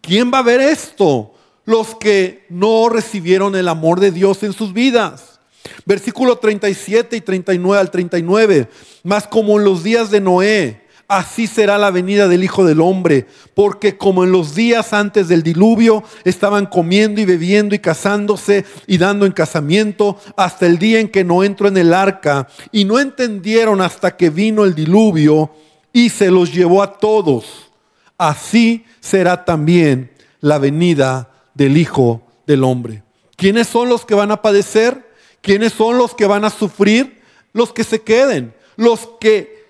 ¿Quién 0.01 0.31
va 0.34 0.39
a 0.39 0.43
ver 0.43 0.60
esto? 0.60 1.36
Los 1.65 1.96
que 1.96 2.48
no 2.50 2.89
recibieron 2.89 3.55
el 3.55 3.67
amor 3.67 4.00
de 4.00 4.12
Dios 4.12 4.41
en 4.41 4.53
sus 4.53 4.74
vidas. 4.74 5.39
Versículo 5.86 6.38
37 6.38 7.17
y 7.17 7.22
39 7.22 7.79
al 7.79 7.91
39. 7.91 8.67
Mas 9.03 9.27
como 9.27 9.60
en 9.60 9.65
los 9.65 9.84
días 9.84 10.10
de 10.10 10.20
Noé, 10.20 10.81
así 11.12 11.46
será 11.46 11.77
la 11.77 11.91
venida 11.91 12.30
del 12.30 12.44
Hijo 12.44 12.63
del 12.63 12.80
Hombre. 12.80 13.27
Porque 13.53 13.98
como 13.98 14.24
en 14.24 14.32
los 14.32 14.56
días 14.56 14.94
antes 14.94 15.27
del 15.27 15.44
diluvio 15.44 16.03
estaban 16.24 16.65
comiendo 16.65 17.20
y 17.20 17.25
bebiendo 17.25 17.75
y 17.75 17.80
casándose 17.80 18.65
y 18.88 18.98
dando 18.98 19.25
en 19.25 19.34
casamiento 19.34 20.18
hasta 20.38 20.65
el 20.65 20.80
día 20.80 21.01
en 21.01 21.10
que 21.10 21.25
no 21.25 21.44
entró 21.44 21.68
en 21.68 21.75
el 21.75 21.94
arca 21.94 22.48
y 22.72 22.86
no 22.86 22.98
entendieron 22.98 23.82
hasta 23.82 24.15
que 24.15 24.30
vino 24.30 24.63
el 24.63 24.74
diluvio 24.74 25.51
y 25.91 26.10
se 26.10 26.32
los 26.32 26.53
llevó 26.53 26.82
a 26.82 26.98
todos. 26.98 27.70
Así 28.18 28.86
será 29.01 29.44
también 29.44 30.12
la 30.39 30.60
venida 30.60 31.30
del 31.53 31.75
Hijo 31.75 32.22
del 32.48 32.63
Hombre. 32.63 33.03
¿Quiénes 33.36 33.68
son 33.68 33.89
los 33.89 34.06
que 34.06 34.15
van 34.15 34.32
a 34.32 34.41
padecer? 34.41 35.12
¿Quiénes 35.41 35.74
son 35.74 35.98
los 35.98 36.15
que 36.15 36.25
van 36.25 36.46
a 36.46 36.50
sufrir? 36.50 37.20
Los 37.51 37.74
que 37.74 37.84
se 37.84 38.01
queden, 38.01 38.53
los 38.77 39.10
que 39.20 39.61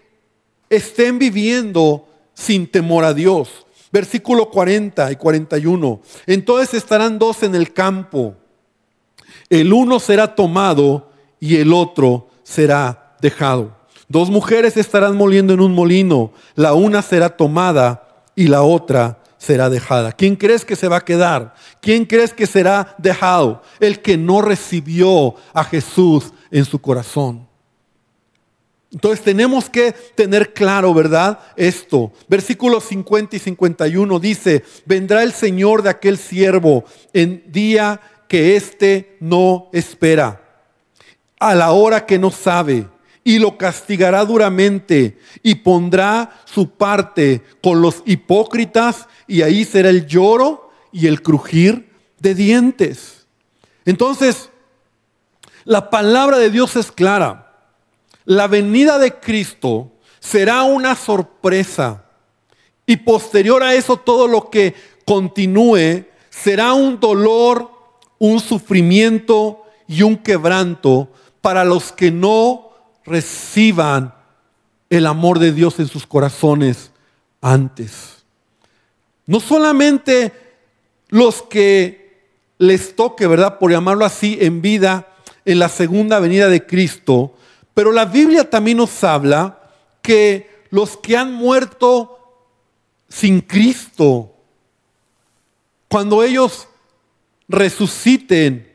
estén 0.72 1.20
viviendo 1.20 2.08
sin 2.34 2.66
temor 2.66 3.04
a 3.04 3.13
Dios. 3.13 3.68
Versículo 3.92 4.50
40 4.50 5.12
y 5.12 5.16
41. 5.18 6.01
Entonces 6.25 6.74
estarán 6.74 7.20
dos 7.20 7.44
en 7.44 7.54
el 7.54 7.74
campo. 7.74 8.36
El 9.50 9.74
uno 9.74 10.00
será 10.00 10.34
tomado 10.34 11.12
y 11.40 11.58
el 11.58 11.74
otro 11.74 12.30
será 12.42 13.18
dejado. 13.22 13.75
Dos 14.08 14.30
mujeres 14.30 14.78
estarán 14.78 15.18
moliendo 15.18 15.54
en 15.54 15.60
un 15.60 15.74
molino. 15.74 16.32
La 16.56 16.74
una 16.74 17.01
será 17.01 17.36
tomada 17.36 18.25
y 18.34 18.48
la 18.48 18.62
otra 18.62 19.20
será 19.38 19.70
dejada. 19.70 20.13
¿Quién 20.13 20.38
crees 20.38 20.63
que 20.63 20.78
se 20.78 20.88
va 20.88 20.98
a 20.98 21.06
quedar? 21.06 21.54
¿Quién 21.82 22.06
crees 22.06 22.34
que 22.34 22.48
será 22.48 22.96
dejado? 22.98 23.62
El 23.82 24.01
que 24.01 24.16
no 24.16 24.42
recibió 24.42 25.36
a 25.54 25.66
Jesús 25.66 26.32
en 26.50 26.63
su 26.63 26.80
corazón. 26.80 27.50
Entonces 28.91 29.24
tenemos 29.24 29.69
que 29.69 29.93
tener 29.93 30.53
claro, 30.53 30.93
¿verdad? 30.93 31.39
Esto. 31.55 32.12
Versículos 32.27 32.83
50 32.86 33.38
y 33.38 33.39
51 33.39 34.19
dice, 34.19 34.63
vendrá 34.86 35.24
el 35.24 35.31
Señor 35.31 35.81
de 35.81 35.89
aquel 35.89 36.17
siervo 36.17 36.83
en 37.13 37.43
día 37.48 38.01
que 38.27 38.55
éste 38.55 39.17
no 39.21 39.69
espera, 39.71 40.41
a 41.39 41.55
la 41.55 41.71
hora 41.71 42.05
que 42.05 42.19
no 42.19 42.31
sabe, 42.31 42.88
y 43.24 43.39
lo 43.39 43.57
castigará 43.57 44.25
duramente 44.25 45.17
y 45.41 45.55
pondrá 45.55 46.41
su 46.45 46.71
parte 46.71 47.43
con 47.62 47.81
los 47.81 48.03
hipócritas 48.05 49.07
y 49.27 49.41
ahí 49.41 49.63
será 49.63 49.89
el 49.89 50.05
lloro 50.05 50.71
y 50.91 51.07
el 51.07 51.21
crujir 51.21 51.89
de 52.19 52.36
dientes. 52.36 53.25
Entonces, 53.86 54.50
la 55.63 55.89
palabra 55.89 56.39
de 56.39 56.50
Dios 56.50 56.75
es 56.75 56.91
clara 56.91 57.50
la 58.25 58.48
venida 58.48 59.00
de 59.00 59.16
Cristo 59.16 59.92
será 60.20 60.63
una 60.63 60.96
sorpresa 60.96 62.06
y 62.86 62.98
posterior 62.98 63.63
a 63.63 63.74
eso 63.74 63.98
todo 63.98 64.28
lo 64.28 64.50
que 64.50 64.75
continúe 65.06 66.06
será 66.30 66.74
un 66.74 67.00
dolor, 67.00 67.72
un 68.20 68.40
sufrimiento 68.40 69.63
y 69.88 70.04
un 70.04 70.18
quebranto 70.18 71.10
para 71.42 71.66
los 71.66 71.92
que 71.92 72.12
no 72.12 72.72
reciban 73.04 74.13
el 74.90 75.06
amor 75.06 75.40
de 75.40 75.51
Dios 75.51 75.80
en 75.80 75.88
sus 75.88 76.06
corazones 76.06 76.92
antes. 77.42 78.24
No 79.25 79.40
solamente 79.40 80.32
los 81.10 81.42
que 81.42 82.01
les 82.58 82.96
toque, 82.96 83.28
¿verdad? 83.28 83.58
Por 83.58 83.72
llamarlo 83.72 84.06
así, 84.06 84.38
en 84.42 84.62
vida, 84.62 85.08
en 85.46 85.60
la 85.60 85.70
segunda 85.70 86.20
venida 86.20 86.48
de 86.48 86.66
Cristo, 86.66 87.36
pero 87.74 87.92
la 87.92 88.06
Biblia 88.06 88.50
también 88.50 88.78
nos 88.78 89.04
habla 89.04 89.60
que 90.01 90.66
los 90.70 90.98
que 90.98 91.18
han 91.18 91.34
muerto 91.34 92.18
sin 93.08 93.42
Cristo, 93.42 94.34
cuando 95.88 96.24
ellos 96.24 96.68
resuciten, 97.48 98.72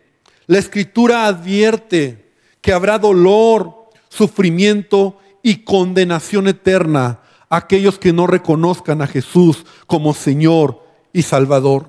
la 0.46 0.58
escritura 0.58 1.26
advierte 1.26 2.32
que 2.60 2.72
habrá 2.72 2.98
dolor, 2.98 3.90
sufrimiento 4.08 5.18
y 5.42 5.64
condenación 5.64 6.48
eterna 6.48 7.20
a 7.48 7.56
aquellos 7.56 7.98
que 7.98 8.12
no 8.12 8.26
reconozcan 8.26 9.02
a 9.02 9.06
Jesús 9.06 9.64
como 9.86 10.14
Señor 10.14 10.82
y 11.12 11.22
Salvador. 11.22 11.88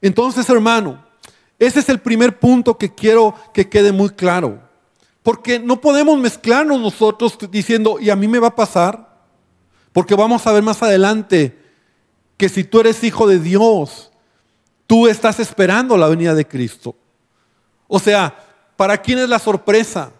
Entonces, 0.00 0.48
hermano, 0.48 1.04
ese 1.58 1.80
es 1.80 1.88
el 1.88 2.00
primer 2.00 2.38
punto 2.38 2.78
que 2.78 2.94
quiero 2.94 3.34
que 3.52 3.68
quede 3.68 3.92
muy 3.92 4.10
claro. 4.10 4.67
Porque 5.28 5.58
no 5.58 5.78
podemos 5.78 6.18
mezclarnos 6.18 6.80
nosotros 6.80 7.36
diciendo, 7.50 7.98
¿y 8.00 8.08
a 8.08 8.16
mí 8.16 8.26
me 8.26 8.38
va 8.38 8.48
a 8.48 8.56
pasar? 8.56 9.20
Porque 9.92 10.14
vamos 10.14 10.46
a 10.46 10.52
ver 10.52 10.62
más 10.62 10.82
adelante 10.82 11.54
que 12.38 12.48
si 12.48 12.64
tú 12.64 12.80
eres 12.80 13.04
hijo 13.04 13.26
de 13.26 13.38
Dios, 13.38 14.10
tú 14.86 15.06
estás 15.06 15.38
esperando 15.38 15.98
la 15.98 16.08
venida 16.08 16.34
de 16.34 16.46
Cristo. 16.46 16.96
O 17.88 17.98
sea, 17.98 18.42
¿para 18.74 18.96
quién 19.02 19.18
es 19.18 19.28
la 19.28 19.38
sorpresa? 19.38 20.12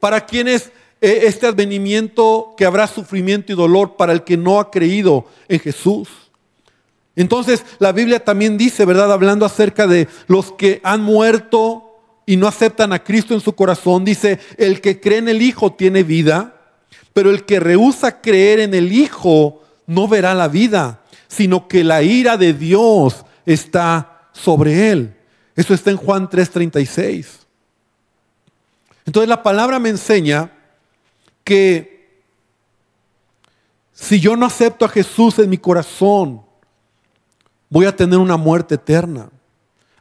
¿Para 0.00 0.24
quién 0.24 0.48
es 0.48 0.72
eh, 1.02 1.24
este 1.24 1.46
advenimiento 1.46 2.54
que 2.56 2.64
habrá 2.64 2.86
sufrimiento 2.86 3.52
y 3.52 3.56
dolor 3.56 3.96
para 3.96 4.14
el 4.14 4.24
que 4.24 4.38
no 4.38 4.58
ha 4.58 4.70
creído 4.70 5.26
en 5.48 5.60
Jesús? 5.60 6.08
Entonces, 7.14 7.62
la 7.78 7.92
Biblia 7.92 8.24
también 8.24 8.56
dice, 8.56 8.86
¿verdad? 8.86 9.12
Hablando 9.12 9.44
acerca 9.44 9.86
de 9.86 10.08
los 10.28 10.52
que 10.52 10.80
han 10.82 11.02
muerto 11.02 11.85
y 12.26 12.36
no 12.36 12.48
aceptan 12.48 12.92
a 12.92 13.02
Cristo 13.02 13.32
en 13.32 13.40
su 13.40 13.54
corazón, 13.54 14.04
dice, 14.04 14.40
el 14.58 14.80
que 14.80 15.00
cree 15.00 15.18
en 15.18 15.28
el 15.28 15.40
Hijo 15.40 15.72
tiene 15.72 16.02
vida, 16.02 16.60
pero 17.12 17.30
el 17.30 17.44
que 17.44 17.60
rehúsa 17.60 18.20
creer 18.20 18.58
en 18.58 18.74
el 18.74 18.92
Hijo 18.92 19.62
no 19.86 20.08
verá 20.08 20.34
la 20.34 20.48
vida, 20.48 21.02
sino 21.28 21.68
que 21.68 21.84
la 21.84 22.02
ira 22.02 22.36
de 22.36 22.52
Dios 22.52 23.24
está 23.46 24.28
sobre 24.32 24.90
él. 24.90 25.16
Eso 25.54 25.72
está 25.72 25.90
en 25.90 25.96
Juan 25.96 26.28
3:36. 26.28 27.46
Entonces 29.06 29.28
la 29.28 29.42
palabra 29.42 29.78
me 29.78 29.88
enseña 29.88 30.50
que 31.44 32.10
si 33.92 34.20
yo 34.20 34.36
no 34.36 34.44
acepto 34.44 34.84
a 34.84 34.88
Jesús 34.88 35.38
en 35.38 35.48
mi 35.48 35.58
corazón, 35.58 36.42
voy 37.70 37.86
a 37.86 37.94
tener 37.94 38.18
una 38.18 38.36
muerte 38.36 38.74
eterna. 38.74 39.30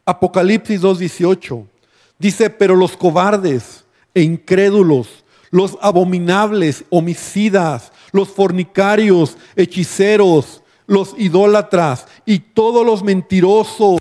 Apocalipsis 0.04 0.82
2:18. 0.82 1.68
Dice, 2.18 2.50
pero 2.50 2.76
los 2.76 2.96
cobardes 2.96 3.86
e 4.14 4.22
incrédulos, 4.22 5.26
los 5.52 5.78
abominables, 5.82 6.86
homicidas, 6.90 7.92
los 8.12 8.30
fornicarios, 8.30 9.38
hechiceros, 9.56 10.62
los 10.88 11.16
idólatras 11.18 12.08
y 12.26 12.40
todos 12.40 12.86
los 12.86 13.04
mentirosos 13.04 14.00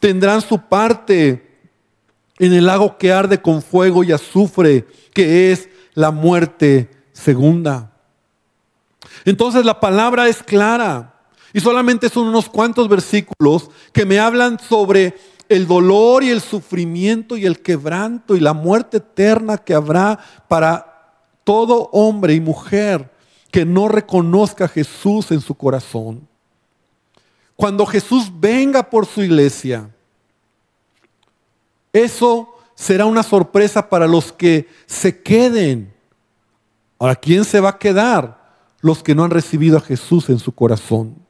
tendrán 0.00 0.40
su 0.40 0.58
parte 0.58 1.58
en 2.38 2.52
el 2.52 2.66
lago 2.66 2.98
que 2.98 3.12
arde 3.12 3.40
con 3.40 3.62
fuego 3.62 4.04
y 4.04 4.12
azufre, 4.12 4.86
que 5.14 5.52
es 5.52 5.68
la 5.94 6.10
muerte 6.10 6.90
segunda. 7.12 7.92
Entonces 9.24 9.64
la 9.64 9.80
palabra 9.80 10.28
es 10.28 10.42
clara 10.42 11.14
y 11.52 11.60
solamente 11.60 12.08
son 12.08 12.28
unos 12.28 12.48
cuantos 12.48 12.88
versículos 12.88 13.70
que 13.92 14.04
me 14.04 14.18
hablan 14.18 14.58
sobre 14.58 15.16
el 15.48 15.66
dolor 15.66 16.24
y 16.24 16.30
el 16.30 16.40
sufrimiento 16.40 17.36
y 17.36 17.46
el 17.46 17.60
quebranto 17.60 18.36
y 18.36 18.40
la 18.40 18.52
muerte 18.52 18.98
eterna 18.98 19.58
que 19.58 19.74
habrá 19.74 20.18
para 20.48 21.14
todo 21.44 21.88
hombre 21.92 22.34
y 22.34 22.40
mujer 22.40 23.10
que 23.50 23.64
no 23.64 23.88
reconozca 23.88 24.64
a 24.64 24.68
Jesús 24.68 25.30
en 25.30 25.40
su 25.40 25.54
corazón. 25.54 26.26
Cuando 27.54 27.86
Jesús 27.86 28.30
venga 28.38 28.90
por 28.90 29.06
su 29.06 29.22
iglesia, 29.22 29.90
eso 31.92 32.54
será 32.74 33.06
una 33.06 33.22
sorpresa 33.22 33.88
para 33.88 34.06
los 34.06 34.32
que 34.32 34.68
se 34.84 35.22
queden. 35.22 35.94
Ahora, 36.98 37.16
¿quién 37.16 37.44
se 37.44 37.60
va 37.60 37.70
a 37.70 37.78
quedar? 37.78 38.44
Los 38.80 39.02
que 39.02 39.14
no 39.14 39.24
han 39.24 39.30
recibido 39.30 39.78
a 39.78 39.80
Jesús 39.80 40.28
en 40.28 40.38
su 40.38 40.52
corazón. 40.52 41.25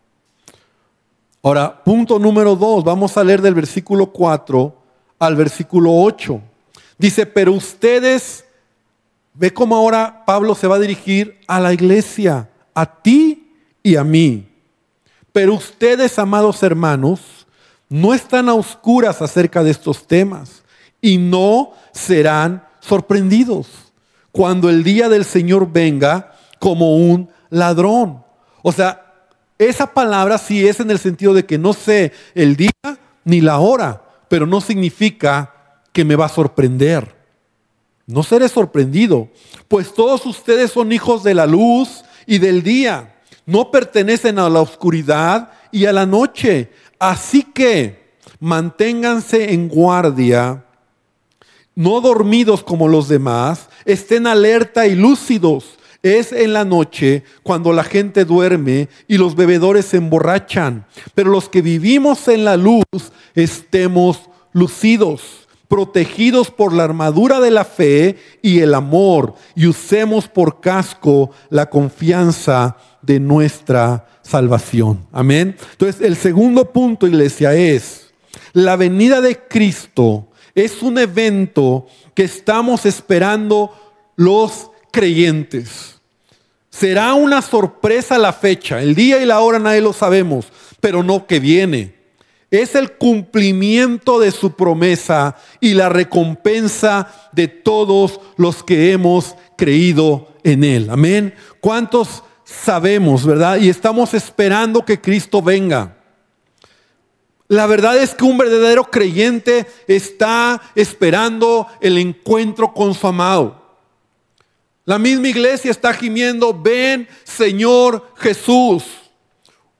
Ahora, 1.46 1.84
punto 1.84 2.18
número 2.18 2.56
dos, 2.56 2.82
vamos 2.82 3.16
a 3.16 3.22
leer 3.22 3.40
del 3.40 3.54
versículo 3.54 4.06
4 4.06 4.74
al 5.20 5.36
versículo 5.36 5.94
8. 5.94 6.40
Dice, 6.98 7.24
pero 7.24 7.52
ustedes, 7.52 8.44
ve 9.32 9.54
cómo 9.54 9.76
ahora 9.76 10.24
Pablo 10.26 10.56
se 10.56 10.66
va 10.66 10.74
a 10.74 10.80
dirigir 10.80 11.38
a 11.46 11.60
la 11.60 11.72
iglesia, 11.72 12.50
a 12.74 13.00
ti 13.00 13.54
y 13.80 13.94
a 13.94 14.02
mí. 14.02 14.48
Pero 15.30 15.54
ustedes, 15.54 16.18
amados 16.18 16.64
hermanos, 16.64 17.46
no 17.88 18.12
están 18.12 18.48
a 18.48 18.54
oscuras 18.54 19.22
acerca 19.22 19.62
de 19.62 19.70
estos 19.70 20.04
temas 20.08 20.64
y 21.00 21.16
no 21.16 21.74
serán 21.92 22.66
sorprendidos 22.80 23.68
cuando 24.32 24.68
el 24.68 24.82
día 24.82 25.08
del 25.08 25.24
Señor 25.24 25.70
venga 25.70 26.34
como 26.58 26.96
un 26.96 27.30
ladrón. 27.50 28.24
O 28.62 28.72
sea, 28.72 29.05
esa 29.58 29.92
palabra 29.92 30.38
sí 30.38 30.66
es 30.66 30.80
en 30.80 30.90
el 30.90 30.98
sentido 30.98 31.32
de 31.32 31.46
que 31.46 31.58
no 31.58 31.72
sé 31.72 32.12
el 32.34 32.56
día 32.56 32.70
ni 33.24 33.40
la 33.40 33.58
hora, 33.58 34.02
pero 34.28 34.46
no 34.46 34.60
significa 34.60 35.54
que 35.92 36.04
me 36.04 36.16
va 36.16 36.26
a 36.26 36.30
sorprender. 36.30 37.16
No 38.06 38.22
seré 38.22 38.48
sorprendido, 38.48 39.28
pues 39.66 39.92
todos 39.92 40.26
ustedes 40.26 40.70
son 40.70 40.92
hijos 40.92 41.24
de 41.24 41.34
la 41.34 41.46
luz 41.46 42.04
y 42.26 42.38
del 42.38 42.62
día. 42.62 43.16
No 43.46 43.70
pertenecen 43.70 44.38
a 44.38 44.48
la 44.48 44.60
oscuridad 44.60 45.50
y 45.72 45.86
a 45.86 45.92
la 45.92 46.06
noche. 46.06 46.70
Así 46.98 47.42
que 47.42 48.14
manténganse 48.38 49.52
en 49.52 49.68
guardia, 49.68 50.64
no 51.74 52.00
dormidos 52.00 52.62
como 52.62 52.88
los 52.88 53.08
demás, 53.08 53.68
estén 53.84 54.26
alerta 54.26 54.86
y 54.86 54.94
lúcidos 54.94 55.75
es 56.06 56.32
en 56.32 56.52
la 56.52 56.64
noche 56.64 57.24
cuando 57.42 57.72
la 57.72 57.84
gente 57.84 58.24
duerme 58.24 58.88
y 59.08 59.18
los 59.18 59.36
bebedores 59.36 59.86
se 59.86 59.98
emborrachan. 59.98 60.86
Pero 61.14 61.30
los 61.30 61.48
que 61.48 61.62
vivimos 61.62 62.28
en 62.28 62.44
la 62.44 62.56
luz 62.56 62.84
estemos 63.34 64.30
lucidos, 64.52 65.48
protegidos 65.68 66.50
por 66.50 66.72
la 66.72 66.84
armadura 66.84 67.40
de 67.40 67.50
la 67.50 67.64
fe 67.64 68.16
y 68.42 68.60
el 68.60 68.74
amor, 68.74 69.34
y 69.54 69.66
usemos 69.66 70.28
por 70.28 70.60
casco 70.60 71.30
la 71.50 71.68
confianza 71.68 72.76
de 73.02 73.20
nuestra 73.20 74.06
salvación. 74.22 75.06
Amén. 75.12 75.56
Entonces, 75.72 76.00
el 76.00 76.16
segundo 76.16 76.72
punto, 76.72 77.06
iglesia, 77.06 77.54
es 77.54 78.06
la 78.52 78.76
venida 78.76 79.20
de 79.20 79.38
Cristo 79.38 80.28
es 80.56 80.82
un 80.82 80.96
evento 80.96 81.86
que 82.14 82.24
estamos 82.24 82.86
esperando 82.86 83.70
los 84.16 84.70
creyentes. 84.90 85.95
Será 86.78 87.14
una 87.14 87.40
sorpresa 87.40 88.18
la 88.18 88.34
fecha, 88.34 88.82
el 88.82 88.94
día 88.94 89.22
y 89.22 89.24
la 89.24 89.40
hora 89.40 89.58
nadie 89.58 89.80
lo 89.80 89.94
sabemos, 89.94 90.52
pero 90.78 91.02
no 91.02 91.26
que 91.26 91.40
viene. 91.40 91.94
Es 92.50 92.74
el 92.74 92.92
cumplimiento 92.92 94.20
de 94.20 94.30
su 94.30 94.52
promesa 94.52 95.36
y 95.58 95.72
la 95.72 95.88
recompensa 95.88 97.30
de 97.32 97.48
todos 97.48 98.20
los 98.36 98.62
que 98.62 98.92
hemos 98.92 99.36
creído 99.56 100.28
en 100.44 100.64
Él. 100.64 100.90
Amén. 100.90 101.34
¿Cuántos 101.62 102.22
sabemos, 102.44 103.24
verdad? 103.24 103.56
Y 103.56 103.70
estamos 103.70 104.12
esperando 104.12 104.84
que 104.84 105.00
Cristo 105.00 105.40
venga. 105.40 105.96
La 107.48 107.66
verdad 107.66 107.96
es 107.96 108.14
que 108.14 108.24
un 108.24 108.36
verdadero 108.36 108.84
creyente 108.84 109.66
está 109.88 110.60
esperando 110.74 111.68
el 111.80 111.96
encuentro 111.96 112.74
con 112.74 112.92
su 112.92 113.06
amado. 113.06 113.65
La 114.86 114.98
misma 115.00 115.28
iglesia 115.28 115.72
está 115.72 115.92
gimiendo, 115.92 116.54
ven 116.54 117.08
Señor 117.24 118.12
Jesús. 118.16 118.84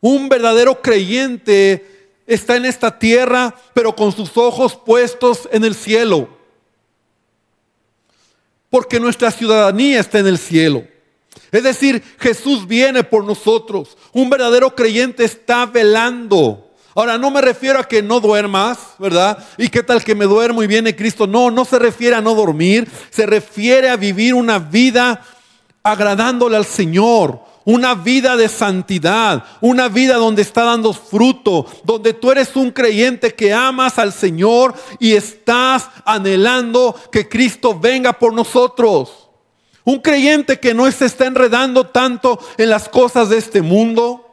Un 0.01 0.29
verdadero 0.29 0.83
creyente 0.83 2.11
está 2.27 2.57
en 2.57 2.64
esta 2.64 2.99
tierra, 2.99 3.55
pero 3.73 3.95
con 3.95 4.11
sus 4.11 4.37
ojos 4.37 4.75
puestos 4.75 5.49
en 5.53 5.64
el 5.64 5.77
cielo. 5.77 6.29
Porque 8.69 8.99
nuestra 8.99 9.31
ciudadanía 9.31 10.01
está 10.01 10.19
en 10.19 10.27
el 10.27 10.38
cielo. 10.38 10.85
Es 11.53 11.62
decir, 11.62 12.03
Jesús 12.19 12.66
viene 12.66 13.05
por 13.05 13.25
nosotros. 13.25 13.97
Un 14.12 14.29
verdadero 14.29 14.75
creyente 14.75 15.25
está 15.25 15.66
velando 15.66 16.66
Ahora, 16.99 17.19
no 17.19 17.31
me 17.31 17.43
refiero 17.43 17.79
a 17.79 17.85
que 17.85 18.03
no 18.03 18.21
duermas, 18.21 18.79
¿verdad? 18.99 19.45
¿Y 19.59 19.69
qué 19.69 19.83
tal 19.83 20.03
que 20.03 20.15
me 20.15 20.25
duermo 20.25 20.63
y 20.63 20.67
viene 20.67 20.97
Cristo? 20.97 21.27
No, 21.27 21.51
no 21.51 21.67
se 21.67 21.79
refiere 21.79 22.17
a 22.17 22.23
no 22.23 22.35
dormir, 22.35 22.91
se 23.11 23.27
refiere 23.27 23.91
a 23.91 23.97
vivir 23.97 24.33
una 24.33 24.59
vida 24.59 25.21
agradándole 25.83 26.57
al 26.57 26.65
Señor, 26.65 27.41
una 27.67 27.95
vida 27.95 28.35
de 28.35 28.49
santidad, 28.49 29.45
una 29.61 29.89
vida 29.89 30.15
donde 30.15 30.41
está 30.41 30.65
dando 30.65 30.95
fruto, 30.95 31.67
donde 31.85 32.15
tú 32.15 32.31
eres 32.31 32.57
un 32.57 32.71
creyente 32.71 33.35
que 33.35 33.53
amas 33.53 33.99
al 33.99 34.15
Señor 34.15 34.73
y 34.99 35.13
estás 35.13 35.91
anhelando 36.07 36.99
que 37.13 37.29
Cristo 37.29 37.79
venga 37.79 38.15
por 38.15 38.33
nosotros. 38.33 39.29
Un 39.85 39.99
creyente 39.99 40.59
que 40.59 40.73
no 40.73 40.91
se 40.91 41.05
está 41.05 41.27
enredando 41.27 41.89
tanto 41.89 42.39
en 42.57 42.71
las 42.71 42.89
cosas 42.89 43.29
de 43.29 43.37
este 43.37 43.61
mundo, 43.61 44.26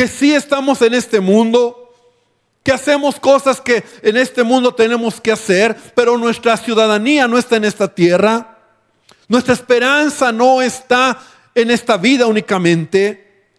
que 0.00 0.08
sí 0.08 0.32
estamos 0.32 0.80
en 0.80 0.94
este 0.94 1.20
mundo, 1.20 1.92
que 2.62 2.72
hacemos 2.72 3.20
cosas 3.20 3.60
que 3.60 3.84
en 4.00 4.16
este 4.16 4.42
mundo 4.42 4.74
tenemos 4.74 5.20
que 5.20 5.30
hacer, 5.30 5.76
pero 5.94 6.16
nuestra 6.16 6.56
ciudadanía 6.56 7.28
no 7.28 7.36
está 7.36 7.56
en 7.56 7.66
esta 7.66 7.86
tierra. 7.86 8.56
Nuestra 9.28 9.52
esperanza 9.52 10.32
no 10.32 10.62
está 10.62 11.20
en 11.54 11.70
esta 11.70 11.98
vida 11.98 12.26
únicamente. 12.26 13.50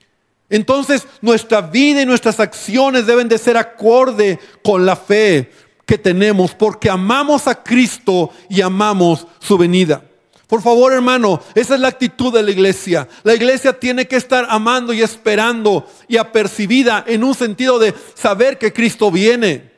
Entonces 0.49 1.05
nuestra 1.21 1.61
vida 1.61 2.01
y 2.01 2.07
nuestras 2.07 2.39
acciones 2.39 3.05
deben 3.05 3.29
de 3.29 3.37
ser 3.37 3.55
acorde 3.55 4.39
con 4.63 4.83
la 4.83 4.95
fe 4.95 5.51
que 5.85 5.99
tenemos, 5.99 6.55
porque 6.55 6.89
amamos 6.89 7.47
a 7.47 7.61
Cristo 7.61 8.31
y 8.49 8.61
amamos 8.61 9.27
su 9.37 9.59
venida. 9.59 10.05
Por 10.51 10.61
favor, 10.61 10.91
hermano, 10.91 11.39
esa 11.55 11.75
es 11.75 11.79
la 11.79 11.87
actitud 11.87 12.33
de 12.33 12.43
la 12.43 12.51
iglesia. 12.51 13.07
La 13.23 13.33
iglesia 13.33 13.71
tiene 13.71 14.05
que 14.05 14.17
estar 14.17 14.45
amando 14.49 14.91
y 14.91 15.01
esperando 15.01 15.87
y 16.09 16.17
apercibida 16.17 17.05
en 17.07 17.23
un 17.23 17.33
sentido 17.35 17.79
de 17.79 17.93
saber 18.15 18.57
que 18.57 18.73
Cristo 18.73 19.09
viene. 19.09 19.71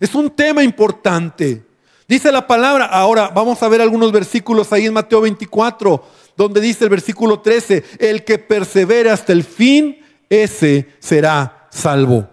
Es 0.00 0.16
un 0.16 0.30
tema 0.30 0.64
importante. 0.64 1.62
Dice 2.08 2.32
la 2.32 2.44
palabra, 2.44 2.86
ahora 2.86 3.30
vamos 3.32 3.62
a 3.62 3.68
ver 3.68 3.80
algunos 3.80 4.10
versículos 4.10 4.72
ahí 4.72 4.86
en 4.86 4.94
Mateo 4.94 5.20
24, 5.20 6.04
donde 6.36 6.60
dice 6.60 6.82
el 6.82 6.90
versículo 6.90 7.38
13, 7.38 7.84
el 8.00 8.24
que 8.24 8.38
persevere 8.38 9.10
hasta 9.10 9.32
el 9.32 9.44
fin, 9.44 10.04
ese 10.28 10.88
será 10.98 11.68
salvo. 11.70 12.28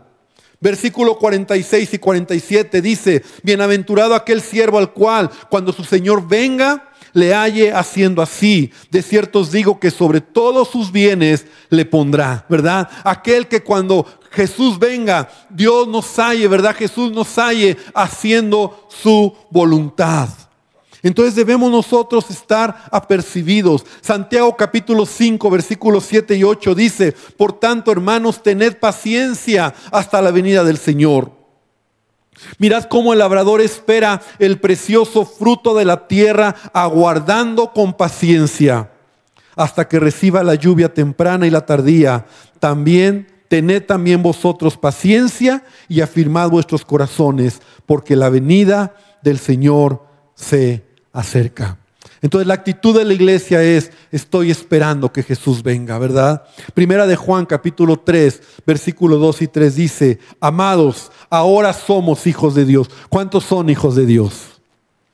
Versículo 0.59 1.19
46 1.19 1.93
y 1.93 1.99
47 1.99 2.81
dice, 2.81 3.23
bienaventurado 3.43 4.15
aquel 4.15 4.41
siervo 4.41 4.79
al 4.79 4.93
cual 4.93 5.29
cuando 5.47 5.71
su 5.71 5.83
Señor 5.83 6.27
venga, 6.27 6.90
le 7.13 7.33
halle 7.33 7.73
haciendo 7.73 8.21
así. 8.21 8.71
De 8.89 9.01
cierto 9.01 9.39
os 9.39 9.51
digo 9.51 9.79
que 9.79 9.91
sobre 9.91 10.21
todos 10.21 10.69
sus 10.69 10.91
bienes 10.91 11.45
le 11.69 11.85
pondrá, 11.85 12.45
¿verdad? 12.49 12.89
Aquel 13.03 13.47
que 13.47 13.63
cuando 13.63 14.05
Jesús 14.31 14.79
venga, 14.79 15.29
Dios 15.49 15.87
nos 15.87 16.17
halle, 16.17 16.47
¿verdad? 16.47 16.75
Jesús 16.75 17.11
nos 17.11 17.37
halle 17.37 17.77
haciendo 17.93 18.87
su 18.89 19.35
voluntad. 19.49 20.29
Entonces 21.03 21.35
debemos 21.35 21.71
nosotros 21.71 22.29
estar 22.29 22.85
apercibidos. 22.91 23.85
Santiago 24.01 24.55
capítulo 24.55 25.05
5, 25.05 25.49
versículos 25.49 26.05
7 26.07 26.35
y 26.35 26.43
8 26.43 26.75
dice, 26.75 27.15
por 27.37 27.53
tanto 27.53 27.91
hermanos, 27.91 28.43
tened 28.43 28.77
paciencia 28.77 29.73
hasta 29.91 30.21
la 30.21 30.31
venida 30.31 30.63
del 30.63 30.77
Señor. 30.77 31.40
Mirad 32.57 32.85
cómo 32.85 33.13
el 33.13 33.19
labrador 33.19 33.61
espera 33.61 34.21
el 34.39 34.59
precioso 34.59 35.25
fruto 35.25 35.75
de 35.75 35.85
la 35.85 36.07
tierra, 36.07 36.55
aguardando 36.73 37.73
con 37.73 37.93
paciencia 37.93 38.91
hasta 39.55 39.87
que 39.87 39.99
reciba 39.99 40.43
la 40.43 40.55
lluvia 40.55 40.93
temprana 40.93 41.45
y 41.47 41.49
la 41.49 41.65
tardía. 41.65 42.25
También 42.59 43.27
tened 43.47 43.85
también 43.85 44.23
vosotros 44.23 44.77
paciencia 44.77 45.63
y 45.89 46.01
afirmad 46.01 46.49
vuestros 46.49 46.85
corazones, 46.85 47.61
porque 47.85 48.15
la 48.15 48.29
venida 48.29 48.95
del 49.21 49.39
Señor 49.39 50.05
se 50.35 50.85
acerca. 51.11 51.80
Entonces 52.21 52.47
la 52.47 52.53
actitud 52.53 52.95
de 52.95 53.03
la 53.03 53.13
iglesia 53.13 53.63
es, 53.63 53.91
estoy 54.11 54.51
esperando 54.51 55.11
que 55.11 55.23
Jesús 55.23 55.63
venga, 55.63 55.97
¿verdad? 55.97 56.43
Primera 56.73 57.07
de 57.07 57.15
Juan 57.15 57.47
capítulo 57.47 57.97
3, 57.99 58.41
versículo 58.65 59.17
2 59.17 59.41
y 59.41 59.47
3 59.47 59.75
dice, 59.75 60.19
amados, 60.39 61.11
ahora 61.29 61.73
somos 61.73 62.27
hijos 62.27 62.53
de 62.53 62.65
Dios. 62.65 62.89
¿Cuántos 63.09 63.43
son 63.45 63.69
hijos 63.69 63.95
de 63.95 64.05
Dios? 64.05 64.61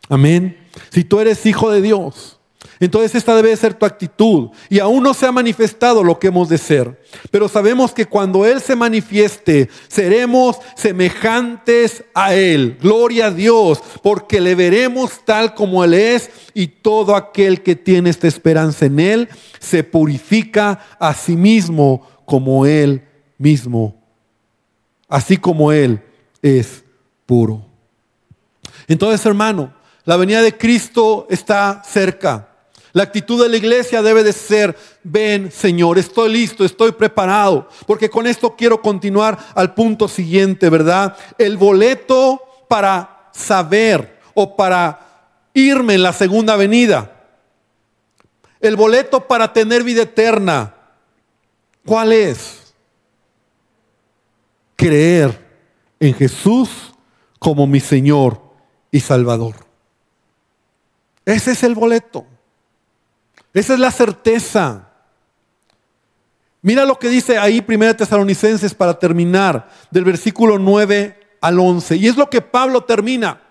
Amén. 0.10 0.58
Si 0.90 1.06
tú 1.06 1.20
eres 1.20 1.46
hijo 1.46 1.72
de 1.72 1.82
Dios, 1.82 2.37
entonces 2.80 3.16
esta 3.16 3.36
debe 3.36 3.56
ser 3.56 3.74
tu 3.74 3.86
actitud. 3.86 4.50
Y 4.70 4.80
aún 4.80 5.04
no 5.04 5.14
se 5.14 5.26
ha 5.26 5.32
manifestado 5.32 6.04
lo 6.04 6.20
que 6.20 6.28
hemos 6.28 6.50
de 6.50 6.58
ser. 6.58 7.02
Pero 7.32 7.48
sabemos 7.48 7.94
que 7.94 8.06
cuando 8.06 8.46
Él 8.46 8.62
se 8.62 8.76
manifieste, 8.76 9.70
seremos 9.88 10.58
semejantes 10.76 12.04
a 12.14 12.36
Él. 12.36 12.78
Gloria 12.82 13.28
a 13.28 13.32
Dios, 13.32 13.82
porque 14.04 14.40
le 14.42 14.56
veremos 14.56 15.26
tal 15.26 15.54
como 15.54 15.84
Él 15.84 15.94
es. 15.94 16.30
Y 16.54 16.68
todo 16.68 17.16
aquel 17.16 17.64
que 17.64 17.76
tiene 17.76 18.10
esta 18.10 18.28
esperanza 18.28 18.86
en 18.86 19.00
Él 19.00 19.30
se 19.60 19.84
purifica 19.84 20.80
a 21.00 21.14
sí 21.14 21.36
mismo 21.36 22.08
como 22.26 22.66
Él 22.66 23.04
mismo. 23.38 23.96
Así 25.08 25.38
como 25.38 25.72
Él 25.72 26.02
es 26.42 26.84
puro. 27.26 27.66
Entonces, 28.88 29.26
hermano, 29.26 29.74
la 30.06 30.16
venida 30.16 30.42
de 30.42 30.58
Cristo 30.58 31.28
está 31.30 31.82
cerca. 31.86 32.48
La 32.94 33.04
actitud 33.04 33.42
de 33.42 33.50
la 33.50 33.58
iglesia 33.58 34.02
debe 34.02 34.24
de 34.24 34.34
ser, 34.34 34.76
ven 35.04 35.52
Señor, 35.52 35.98
estoy 35.98 36.32
listo, 36.32 36.66
estoy 36.66 36.92
preparado, 36.92 37.70
porque 37.86 38.10
con 38.10 38.26
esto 38.28 38.56
quiero 38.56 38.82
continuar 38.82 39.38
al 39.56 39.74
punto 39.74 40.08
siguiente, 40.08 40.70
¿verdad? 40.70 41.16
El 41.38 41.58
boleto 41.58 42.42
para 42.68 43.30
saber 43.34 44.20
o 44.34 44.56
para 44.56 45.00
irme 45.54 45.96
en 45.96 46.04
la 46.04 46.14
segunda 46.14 46.56
venida. 46.56 47.14
El 48.60 48.76
boleto 48.76 49.28
para 49.28 49.54
tener 49.54 49.84
vida 49.84 50.04
eterna. 50.04 50.74
¿Cuál 51.86 52.14
es? 52.14 52.74
Creer 54.76 55.46
en 56.00 56.14
Jesús 56.14 56.70
como 57.40 57.68
mi 57.68 57.80
Señor 57.80 58.42
y 58.92 59.00
Salvador. 59.00 59.56
Ese 61.26 61.52
es 61.52 61.64
el 61.64 61.76
boleto. 61.76 62.26
Esa 63.58 63.74
es 63.74 63.80
la 63.80 63.92
certeza. 63.92 64.88
Mira 66.62 66.86
lo 66.86 67.00
que 67.00 67.10
dice 67.10 67.40
ahí 67.40 67.66
1 67.68 67.96
Tesalonicenses 67.96 68.76
para 68.76 69.00
terminar, 69.00 69.70
del 69.90 70.04
versículo 70.04 70.60
9 70.60 71.20
al 71.42 71.60
11. 71.60 71.96
Y 71.96 72.08
es 72.08 72.18
lo 72.18 72.30
que 72.30 72.42
Pablo 72.42 72.84
termina. 72.84 73.42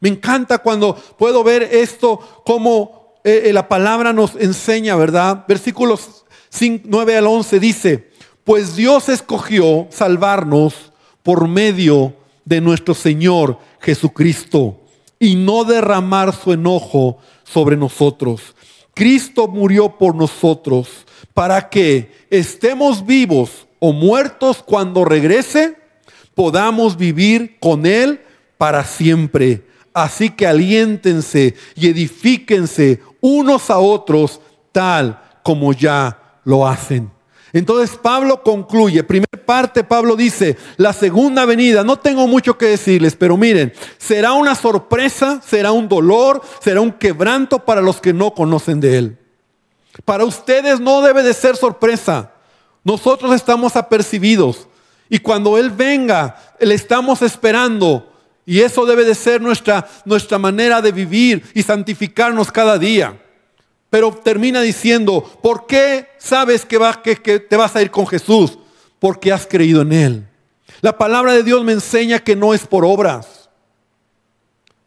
Me 0.00 0.08
encanta 0.08 0.58
cuando 0.58 0.94
puedo 0.94 1.44
ver 1.44 1.62
esto, 1.62 2.42
como 2.44 3.16
eh, 3.22 3.42
eh, 3.46 3.52
la 3.52 3.68
palabra 3.68 4.12
nos 4.12 4.34
enseña, 4.34 4.96
¿verdad? 4.96 5.44
Versículos 5.46 6.24
9 6.60 7.16
al 7.16 7.26
11 7.28 7.60
dice, 7.60 8.10
pues 8.42 8.74
Dios 8.74 9.08
escogió 9.08 9.86
salvarnos 9.90 10.92
por 11.22 11.46
medio 11.46 12.12
de 12.44 12.60
nuestro 12.60 12.92
Señor 12.92 13.58
Jesucristo 13.80 14.80
y 15.20 15.36
no 15.36 15.62
derramar 15.62 16.34
su 16.34 16.52
enojo 16.52 17.18
sobre 17.44 17.76
nosotros 17.76 18.54
Cristo 18.98 19.46
murió 19.46 19.90
por 19.90 20.16
nosotros 20.16 21.06
para 21.32 21.68
que 21.68 22.10
estemos 22.30 23.06
vivos 23.06 23.68
o 23.78 23.92
muertos 23.92 24.60
cuando 24.60 25.04
regrese, 25.04 25.76
podamos 26.34 26.96
vivir 26.96 27.60
con 27.60 27.86
Él 27.86 28.20
para 28.56 28.82
siempre. 28.82 29.62
Así 29.94 30.30
que 30.30 30.48
aliéntense 30.48 31.54
y 31.76 31.86
edifíquense 31.86 33.00
unos 33.20 33.70
a 33.70 33.78
otros 33.78 34.40
tal 34.72 35.22
como 35.44 35.72
ya 35.72 36.40
lo 36.42 36.66
hacen. 36.66 37.08
Entonces 37.52 37.96
Pablo 37.96 38.42
concluye, 38.42 39.02
primera 39.02 39.28
parte 39.44 39.82
Pablo 39.82 40.16
dice, 40.16 40.56
la 40.76 40.92
segunda 40.92 41.46
venida, 41.46 41.82
no 41.82 41.98
tengo 41.98 42.26
mucho 42.26 42.58
que 42.58 42.66
decirles, 42.66 43.16
pero 43.16 43.36
miren, 43.36 43.72
será 43.96 44.32
una 44.32 44.54
sorpresa, 44.54 45.40
será 45.44 45.72
un 45.72 45.88
dolor, 45.88 46.42
será 46.60 46.80
un 46.80 46.92
quebranto 46.92 47.64
para 47.64 47.80
los 47.80 48.00
que 48.00 48.12
no 48.12 48.34
conocen 48.34 48.80
de 48.80 48.98
Él. 48.98 49.18
Para 50.04 50.24
ustedes 50.24 50.80
no 50.80 51.00
debe 51.00 51.22
de 51.22 51.34
ser 51.34 51.56
sorpresa. 51.56 52.32
Nosotros 52.84 53.34
estamos 53.34 53.76
apercibidos 53.76 54.68
y 55.08 55.18
cuando 55.18 55.58
Él 55.58 55.70
venga, 55.70 56.36
le 56.60 56.74
estamos 56.74 57.22
esperando. 57.22 58.12
Y 58.44 58.60
eso 58.60 58.86
debe 58.86 59.04
de 59.04 59.14
ser 59.14 59.40
nuestra, 59.40 59.86
nuestra 60.04 60.38
manera 60.38 60.80
de 60.80 60.92
vivir 60.92 61.44
y 61.54 61.62
santificarnos 61.62 62.50
cada 62.50 62.78
día. 62.78 63.20
Pero 63.90 64.12
termina 64.12 64.60
diciendo, 64.60 65.22
¿por 65.42 65.66
qué 65.66 66.08
sabes 66.18 66.64
que, 66.66 66.78
que, 67.22 67.40
te 67.40 67.56
vas 67.56 67.74
a 67.74 67.82
ir 67.82 67.90
con 67.90 68.06
Jesús? 68.06 68.58
Porque 68.98 69.32
has 69.32 69.46
creído 69.46 69.82
en 69.82 69.92
Él. 69.92 70.28
La 70.80 70.98
palabra 70.98 71.32
de 71.32 71.42
Dios 71.42 71.64
me 71.64 71.72
enseña 71.72 72.18
que 72.18 72.36
no 72.36 72.52
es 72.52 72.66
por 72.66 72.84
obras. 72.84 73.38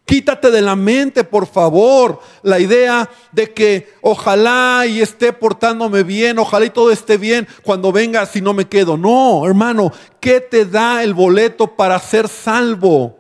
Quítate 0.06 0.52
de 0.52 0.62
la 0.62 0.76
mente, 0.76 1.24
por 1.24 1.48
favor, 1.48 2.20
la 2.44 2.60
idea 2.60 3.10
de 3.32 3.54
que 3.54 3.94
ojalá 4.02 4.86
y 4.86 5.00
esté 5.00 5.32
portándome 5.32 6.04
bien, 6.04 6.38
ojalá 6.38 6.66
y 6.66 6.70
todo 6.70 6.92
esté 6.92 7.18
bien 7.18 7.48
cuando 7.64 7.92
venga 7.92 8.26
si 8.26 8.42
no 8.42 8.54
me 8.54 8.68
quedo. 8.68 8.98
No, 8.98 9.46
hermano, 9.46 9.92
¿qué 10.20 10.42
te 10.42 10.66
da 10.66 11.02
el 11.02 11.14
boleto 11.14 11.76
para 11.76 11.98
ser 12.00 12.28
salvo? 12.28 13.18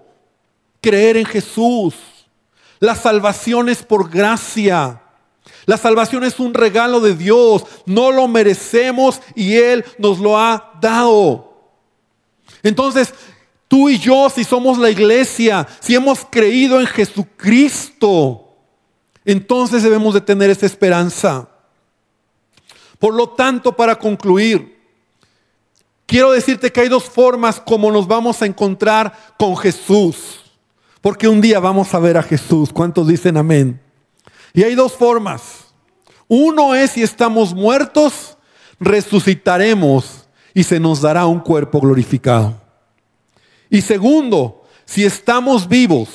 Creer 0.81 1.17
en 1.17 1.25
Jesús. 1.25 1.95
La 2.79 2.95
salvación 2.95 3.69
es 3.69 3.83
por 3.83 4.09
gracia. 4.09 5.00
La 5.71 5.77
salvación 5.77 6.25
es 6.25 6.37
un 6.37 6.53
regalo 6.53 6.99
de 6.99 7.15
Dios, 7.15 7.63
no 7.85 8.11
lo 8.11 8.27
merecemos 8.27 9.21
y 9.35 9.55
Él 9.55 9.85
nos 9.97 10.19
lo 10.19 10.37
ha 10.37 10.73
dado. 10.81 11.71
Entonces, 12.61 13.13
tú 13.69 13.87
y 13.87 13.97
yo, 13.97 14.29
si 14.29 14.43
somos 14.43 14.77
la 14.77 14.89
iglesia, 14.89 15.65
si 15.79 15.95
hemos 15.95 16.27
creído 16.29 16.81
en 16.81 16.87
Jesucristo, 16.87 18.49
entonces 19.23 19.81
debemos 19.81 20.13
de 20.13 20.19
tener 20.19 20.49
esa 20.49 20.65
esperanza. 20.65 21.47
Por 22.99 23.13
lo 23.13 23.29
tanto, 23.29 23.73
para 23.73 23.97
concluir, 23.97 24.77
quiero 26.05 26.33
decirte 26.33 26.69
que 26.69 26.81
hay 26.81 26.89
dos 26.89 27.05
formas 27.05 27.61
como 27.61 27.89
nos 27.93 28.09
vamos 28.09 28.41
a 28.41 28.45
encontrar 28.45 29.35
con 29.39 29.55
Jesús. 29.55 30.41
Porque 30.99 31.29
un 31.29 31.39
día 31.39 31.61
vamos 31.61 31.93
a 31.93 31.99
ver 31.99 32.17
a 32.17 32.23
Jesús. 32.23 32.73
¿Cuántos 32.73 33.07
dicen 33.07 33.37
amén? 33.37 33.79
Y 34.53 34.63
hay 34.63 34.75
dos 34.75 34.91
formas. 34.91 35.60
Uno 36.33 36.75
es 36.75 36.91
si 36.91 37.03
estamos 37.03 37.53
muertos, 37.53 38.37
resucitaremos 38.79 40.29
y 40.53 40.63
se 40.63 40.79
nos 40.79 41.01
dará 41.01 41.25
un 41.25 41.41
cuerpo 41.41 41.81
glorificado. 41.81 42.55
Y 43.69 43.81
segundo, 43.81 44.63
si 44.85 45.03
estamos 45.03 45.67
vivos, 45.67 46.07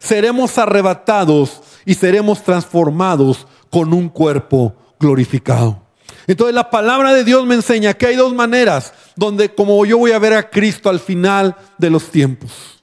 seremos 0.00 0.58
arrebatados 0.58 1.62
y 1.84 1.94
seremos 1.94 2.42
transformados 2.42 3.46
con 3.70 3.94
un 3.94 4.08
cuerpo 4.08 4.74
glorificado. 4.98 5.80
Entonces 6.26 6.52
la 6.52 6.68
palabra 6.68 7.14
de 7.14 7.22
Dios 7.22 7.46
me 7.46 7.54
enseña 7.54 7.94
que 7.94 8.06
hay 8.06 8.16
dos 8.16 8.34
maneras 8.34 8.92
donde 9.14 9.54
como 9.54 9.86
yo 9.86 9.98
voy 9.98 10.10
a 10.10 10.18
ver 10.18 10.34
a 10.34 10.50
Cristo 10.50 10.90
al 10.90 10.98
final 10.98 11.54
de 11.78 11.90
los 11.90 12.10
tiempos. 12.10 12.82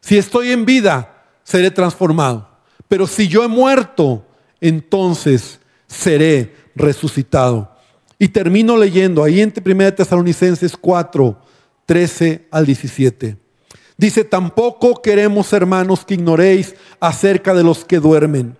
Si 0.00 0.16
estoy 0.16 0.52
en 0.52 0.64
vida, 0.64 1.24
seré 1.42 1.72
transformado. 1.72 2.48
Pero 2.86 3.08
si 3.08 3.26
yo 3.26 3.42
he 3.42 3.48
muerto, 3.48 4.24
entonces 4.60 5.59
seré 5.90 6.54
resucitado. 6.74 7.70
Y 8.18 8.28
termino 8.28 8.76
leyendo 8.76 9.24
ahí 9.24 9.40
en 9.40 9.52
1 9.64 9.94
Tesalonicenses 9.94 10.76
4, 10.76 11.38
13 11.86 12.46
al 12.50 12.66
17. 12.66 13.36
Dice, 13.96 14.24
tampoco 14.24 15.02
queremos, 15.02 15.52
hermanos, 15.52 16.04
que 16.04 16.14
ignoréis 16.14 16.74
acerca 17.00 17.52
de 17.52 17.64
los 17.64 17.84
que 17.84 17.98
duermen, 17.98 18.56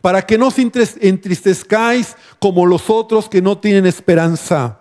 para 0.00 0.22
que 0.22 0.38
no 0.38 0.48
os 0.48 0.56
entristezcáis 0.58 2.16
como 2.38 2.66
los 2.66 2.90
otros 2.90 3.28
que 3.28 3.42
no 3.42 3.58
tienen 3.58 3.86
esperanza. 3.86 4.80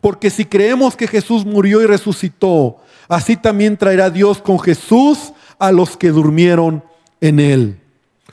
Porque 0.00 0.30
si 0.30 0.44
creemos 0.44 0.96
que 0.96 1.06
Jesús 1.06 1.44
murió 1.44 1.80
y 1.82 1.86
resucitó, 1.86 2.78
así 3.08 3.36
también 3.36 3.76
traerá 3.76 4.10
Dios 4.10 4.38
con 4.38 4.58
Jesús 4.58 5.32
a 5.58 5.70
los 5.70 5.96
que 5.96 6.10
durmieron 6.10 6.82
en 7.20 7.38
él. 7.38 7.80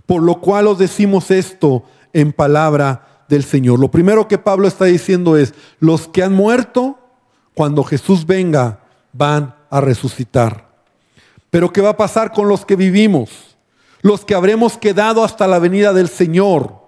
Por 0.06 0.24
lo 0.24 0.42
cual 0.42 0.66
os 0.68 0.80
decimos 0.80 1.30
esto 1.30 1.84
en 2.14 2.34
palabra 2.34 3.09
del 3.30 3.44
Señor. 3.44 3.80
Lo 3.80 3.90
primero 3.90 4.28
que 4.28 4.38
Pablo 4.38 4.68
está 4.68 4.86
diciendo 4.86 5.38
es, 5.38 5.54
los 5.80 6.08
que 6.08 6.24
han 6.24 6.34
muerto, 6.34 7.00
cuando 7.54 7.84
Jesús 7.84 8.26
venga, 8.26 8.82
van 9.14 9.56
a 9.70 9.80
resucitar. 9.80 10.70
Pero 11.50 11.72
¿qué 11.72 11.82
va 11.82 11.90
a 11.90 11.98
pasar 11.98 12.32
con 12.32 12.48
los 12.48 12.66
que 12.66 12.76
vivimos? 12.76 13.30
Los 14.02 14.26
que 14.26 14.36
habremos 14.36 14.78
quedado 14.78 15.24
hasta 15.24 15.48
la 15.48 15.60
venida 15.60 15.94
del 15.94 16.10
Señor. 16.10 16.80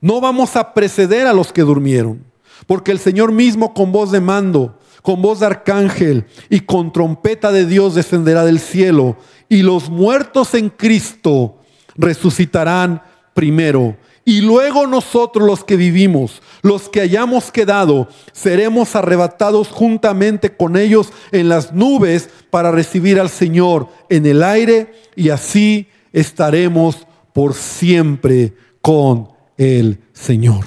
No 0.00 0.20
vamos 0.20 0.56
a 0.56 0.74
preceder 0.74 1.26
a 1.26 1.32
los 1.32 1.52
que 1.52 1.62
durmieron, 1.62 2.24
porque 2.66 2.92
el 2.92 2.98
Señor 2.98 3.32
mismo 3.32 3.74
con 3.74 3.92
voz 3.92 4.10
de 4.10 4.20
mando, 4.20 4.78
con 5.02 5.22
voz 5.22 5.40
de 5.40 5.46
arcángel 5.46 6.26
y 6.50 6.60
con 6.60 6.92
trompeta 6.92 7.52
de 7.52 7.66
Dios 7.66 7.94
descenderá 7.94 8.44
del 8.44 8.58
cielo, 8.58 9.16
y 9.48 9.62
los 9.62 9.88
muertos 9.88 10.54
en 10.54 10.68
Cristo 10.68 11.58
resucitarán 11.96 13.02
primero. 13.34 13.96
Y 14.28 14.40
luego 14.40 14.88
nosotros 14.88 15.46
los 15.46 15.62
que 15.62 15.76
vivimos, 15.76 16.42
los 16.62 16.88
que 16.88 17.00
hayamos 17.00 17.52
quedado, 17.52 18.08
seremos 18.32 18.96
arrebatados 18.96 19.68
juntamente 19.68 20.56
con 20.56 20.76
ellos 20.76 21.12
en 21.30 21.48
las 21.48 21.72
nubes 21.72 22.28
para 22.50 22.72
recibir 22.72 23.20
al 23.20 23.30
Señor 23.30 23.88
en 24.08 24.26
el 24.26 24.42
aire 24.42 24.92
y 25.14 25.28
así 25.28 25.86
estaremos 26.12 27.06
por 27.32 27.54
siempre 27.54 28.52
con 28.82 29.28
el 29.56 30.00
Señor. 30.12 30.66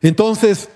Entonces, 0.00 0.70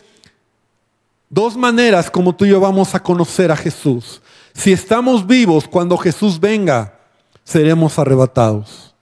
dos 1.31 1.57
maneras 1.57 2.11
como 2.11 2.37
tú 2.37 2.45
y 2.45 2.51
yo 2.51 2.61
vamos 2.61 2.95
a 2.95 3.03
conocer 3.03 3.51
a 3.51 3.57
Jesús. 3.57 4.21
Si 4.53 4.75
estamos 4.75 5.27
vivos 5.27 5.67
cuando 5.67 5.97
Jesús 5.97 6.39
venga, 6.39 6.99
seremos 7.45 7.99
arrebatados. 7.99 8.95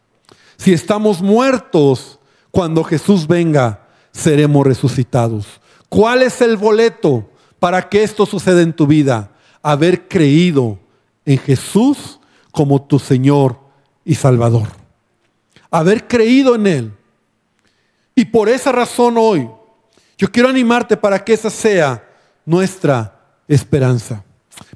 Si 0.56 0.72
estamos 0.72 1.20
muertos, 1.20 2.20
cuando 2.52 2.84
Jesús 2.84 3.26
venga, 3.26 3.88
seremos 4.12 4.64
resucitados. 4.64 5.46
¿Cuál 5.88 6.22
es 6.22 6.40
el 6.42 6.56
boleto 6.56 7.28
para 7.58 7.88
que 7.88 8.04
esto 8.04 8.26
suceda 8.26 8.60
en 8.60 8.74
tu 8.74 8.86
vida? 8.86 9.32
Haber 9.62 10.06
creído 10.06 10.78
en 11.24 11.38
Jesús 11.38 12.20
como 12.52 12.82
tu 12.82 12.98
Señor 12.98 13.58
y 14.04 14.14
Salvador. 14.14 14.68
Haber 15.70 16.06
creído 16.06 16.54
en 16.54 16.66
Él. 16.66 16.92
Y 18.14 18.26
por 18.26 18.50
esa 18.50 18.70
razón 18.70 19.16
hoy, 19.16 19.48
yo 20.18 20.30
quiero 20.30 20.50
animarte 20.50 20.96
para 20.96 21.24
que 21.24 21.32
esa 21.32 21.48
sea 21.48 22.06
nuestra 22.44 23.18
esperanza. 23.48 24.22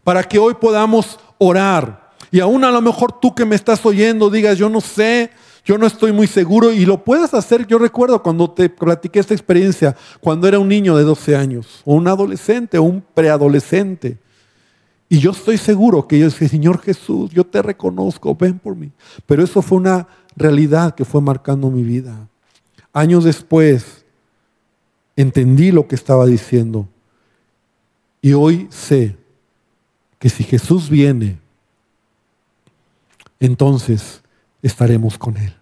Para 0.02 0.24
que 0.24 0.38
hoy 0.38 0.54
podamos 0.54 1.18
orar. 1.36 2.12
Y 2.30 2.40
aún 2.40 2.64
a 2.64 2.70
lo 2.70 2.80
mejor 2.80 3.20
tú 3.20 3.34
que 3.34 3.44
me 3.44 3.54
estás 3.54 3.84
oyendo 3.84 4.30
digas, 4.30 4.56
yo 4.56 4.70
no 4.70 4.80
sé 4.80 5.30
yo 5.66 5.76
no 5.78 5.86
estoy 5.88 6.12
muy 6.12 6.28
seguro 6.28 6.72
y 6.72 6.86
lo 6.86 7.02
puedes 7.02 7.34
hacer. 7.34 7.66
Yo 7.66 7.76
recuerdo 7.78 8.22
cuando 8.22 8.48
te 8.48 8.68
platiqué 8.68 9.18
esta 9.18 9.34
experiencia, 9.34 9.96
cuando 10.20 10.46
era 10.46 10.60
un 10.60 10.68
niño 10.68 10.96
de 10.96 11.02
12 11.02 11.34
años, 11.34 11.82
o 11.84 11.96
un 11.96 12.06
adolescente, 12.06 12.78
o 12.78 12.84
un 12.84 13.02
preadolescente. 13.02 14.16
Y 15.08 15.18
yo 15.18 15.32
estoy 15.32 15.58
seguro 15.58 16.06
que 16.06 16.20
yo 16.20 16.26
dije, 16.26 16.48
Señor 16.48 16.80
Jesús, 16.80 17.32
yo 17.32 17.44
te 17.44 17.62
reconozco, 17.62 18.36
ven 18.36 18.60
por 18.60 18.76
mí. 18.76 18.92
Pero 19.26 19.42
eso 19.42 19.60
fue 19.60 19.78
una 19.78 20.06
realidad 20.36 20.94
que 20.94 21.04
fue 21.04 21.20
marcando 21.20 21.68
mi 21.68 21.82
vida. 21.82 22.28
Años 22.92 23.24
después, 23.24 24.04
entendí 25.16 25.72
lo 25.72 25.88
que 25.88 25.96
estaba 25.96 26.26
diciendo. 26.26 26.86
Y 28.22 28.34
hoy 28.34 28.68
sé 28.70 29.16
que 30.20 30.28
si 30.28 30.44
Jesús 30.44 30.88
viene, 30.88 31.40
entonces 33.40 34.22
estaremos 34.62 35.18
con 35.18 35.36
Él. 35.36 35.55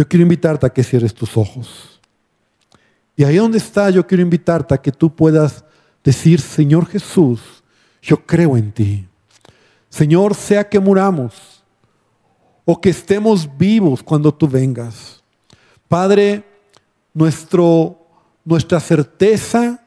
Yo 0.00 0.08
quiero 0.08 0.22
invitarte 0.22 0.64
a 0.64 0.70
que 0.70 0.82
cierres 0.82 1.12
tus 1.12 1.36
ojos. 1.36 2.00
Y 3.14 3.22
ahí 3.22 3.36
donde 3.36 3.58
está, 3.58 3.90
yo 3.90 4.06
quiero 4.06 4.22
invitarte 4.22 4.72
a 4.72 4.78
que 4.80 4.90
tú 4.90 5.14
puedas 5.14 5.62
decir, 6.02 6.40
Señor 6.40 6.86
Jesús, 6.86 7.62
yo 8.00 8.24
creo 8.24 8.56
en 8.56 8.72
ti. 8.72 9.06
Señor, 9.90 10.34
sea 10.34 10.66
que 10.66 10.80
muramos 10.80 11.62
o 12.64 12.80
que 12.80 12.88
estemos 12.88 13.46
vivos 13.58 14.02
cuando 14.02 14.32
tú 14.32 14.48
vengas. 14.48 15.22
Padre, 15.86 16.44
nuestro, 17.12 17.98
nuestra 18.42 18.80
certeza, 18.80 19.84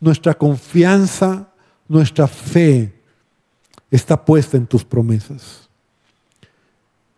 nuestra 0.00 0.32
confianza, 0.32 1.52
nuestra 1.86 2.26
fe 2.26 2.98
está 3.90 4.24
puesta 4.24 4.56
en 4.56 4.66
tus 4.66 4.86
promesas. 4.86 5.68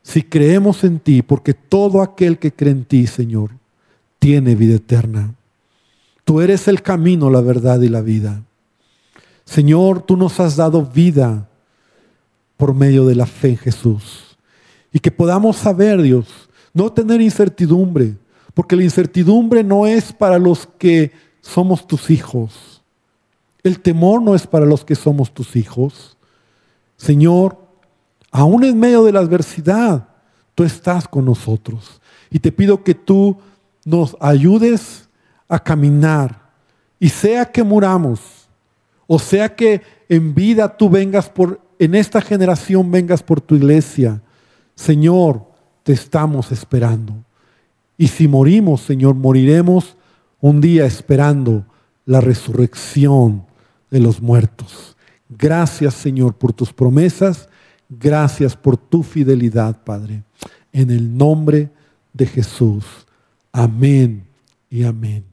Si 0.03 0.23
creemos 0.23 0.85
en 0.85 0.99
ti, 0.99 1.23
porque 1.23 1.55
todo 1.55 2.03
aquel 2.03 2.39
que 2.39 2.53
cree 2.53 2.73
en 2.73 2.85
ti, 2.85 3.07
Señor, 3.07 3.51
tiene 4.19 4.55
vida 4.55 4.77
eterna. 4.77 5.35
Tú 6.25 6.41
eres 6.41 6.69
el 6.69 6.83
camino, 6.83 7.31
la 7.31 7.41
verdad 7.41 7.81
y 7.81 7.89
la 7.89 8.01
vida. 8.01 8.43
Señor, 9.45 10.03
tú 10.03 10.17
nos 10.17 10.39
has 10.41 10.57
dado 10.57 10.85
vida 10.85 11.49
por 12.57 12.75
medio 12.75 13.07
de 13.07 13.15
la 13.15 13.27
fe 13.27 13.51
en 13.51 13.57
Jesús. 13.57 14.37
Y 14.93 15.01
que 15.01 15.11
podamos 15.11 15.57
saber, 15.57 16.01
Dios, 16.03 16.49
no 16.73 16.93
tener 16.93 17.21
incertidumbre, 17.21 18.17
porque 18.55 18.77
la 18.77 18.85
incertidumbre 18.85 19.65
no 19.65 19.87
es 19.87 20.13
para 20.13 20.39
los 20.39 20.69
que 20.79 21.13
somos 21.41 21.87
tus 21.87 22.11
hijos. 22.11 22.83
El 23.63 23.81
temor 23.81 24.23
no 24.23 24.35
es 24.35 24.47
para 24.47 24.67
los 24.67 24.85
que 24.85 24.95
somos 24.95 25.33
tus 25.33 25.57
hijos. 25.57 26.17
Señor, 26.97 27.62
aún 28.33 28.65
en 28.65 28.81
medio 28.81 29.05
de 29.05 29.13
la 29.13 29.21
adversidad, 29.21 30.09
tú 30.55 30.65
estás 30.65 31.07
con 31.07 31.27
nosotros. 31.27 32.01
Y 32.31 32.41
te 32.41 32.51
pido 32.51 32.83
que 32.83 32.95
tú 32.95 33.37
nos 33.85 34.17
ayudes 34.19 35.09
a 35.49 35.59
caminar. 35.59 36.51
Y 36.99 37.11
sea 37.11 37.45
que 37.45 37.63
muramos, 37.63 38.49
o 39.07 39.19
sea 39.19 39.55
que 39.55 39.83
en 40.09 40.35
vida 40.35 40.77
tú 40.77 40.89
vengas 40.89 41.29
por, 41.29 41.61
en 41.79 41.95
esta 41.95 42.21
generación 42.21 42.91
vengas 42.91 43.23
por 43.23 43.41
tu 43.41 43.57
iglesia, 43.57 44.23
Señor, 44.75 45.45
te 45.83 45.93
estamos 45.93 46.53
esperando. 46.53 47.13
Y 47.99 48.09
si 48.09 48.29
morimos, 48.29 48.81
Señor, 48.81 49.15
moriremos 49.15 49.97
un 50.41 50.61
día 50.61 50.87
esperando 50.87 51.65
la 52.07 52.21
resurrección 52.21 53.45
de 53.91 54.01
los 54.01 54.23
muertos. 54.23 54.97
Gracias, 55.29 55.95
Señor, 55.95 56.35
por 56.35 56.53
tus 56.53 56.73
promesas. 56.73 57.49
Gracias 57.99 58.57
por 58.57 58.77
tu 58.77 59.03
fidelidad, 59.03 59.83
Padre. 59.85 60.23
En 60.73 60.91
el 60.91 61.15
nombre 61.17 61.71
de 62.13 62.27
Jesús. 62.27 62.85
Amén 63.53 64.25
y 64.71 64.85
amén. 64.85 65.32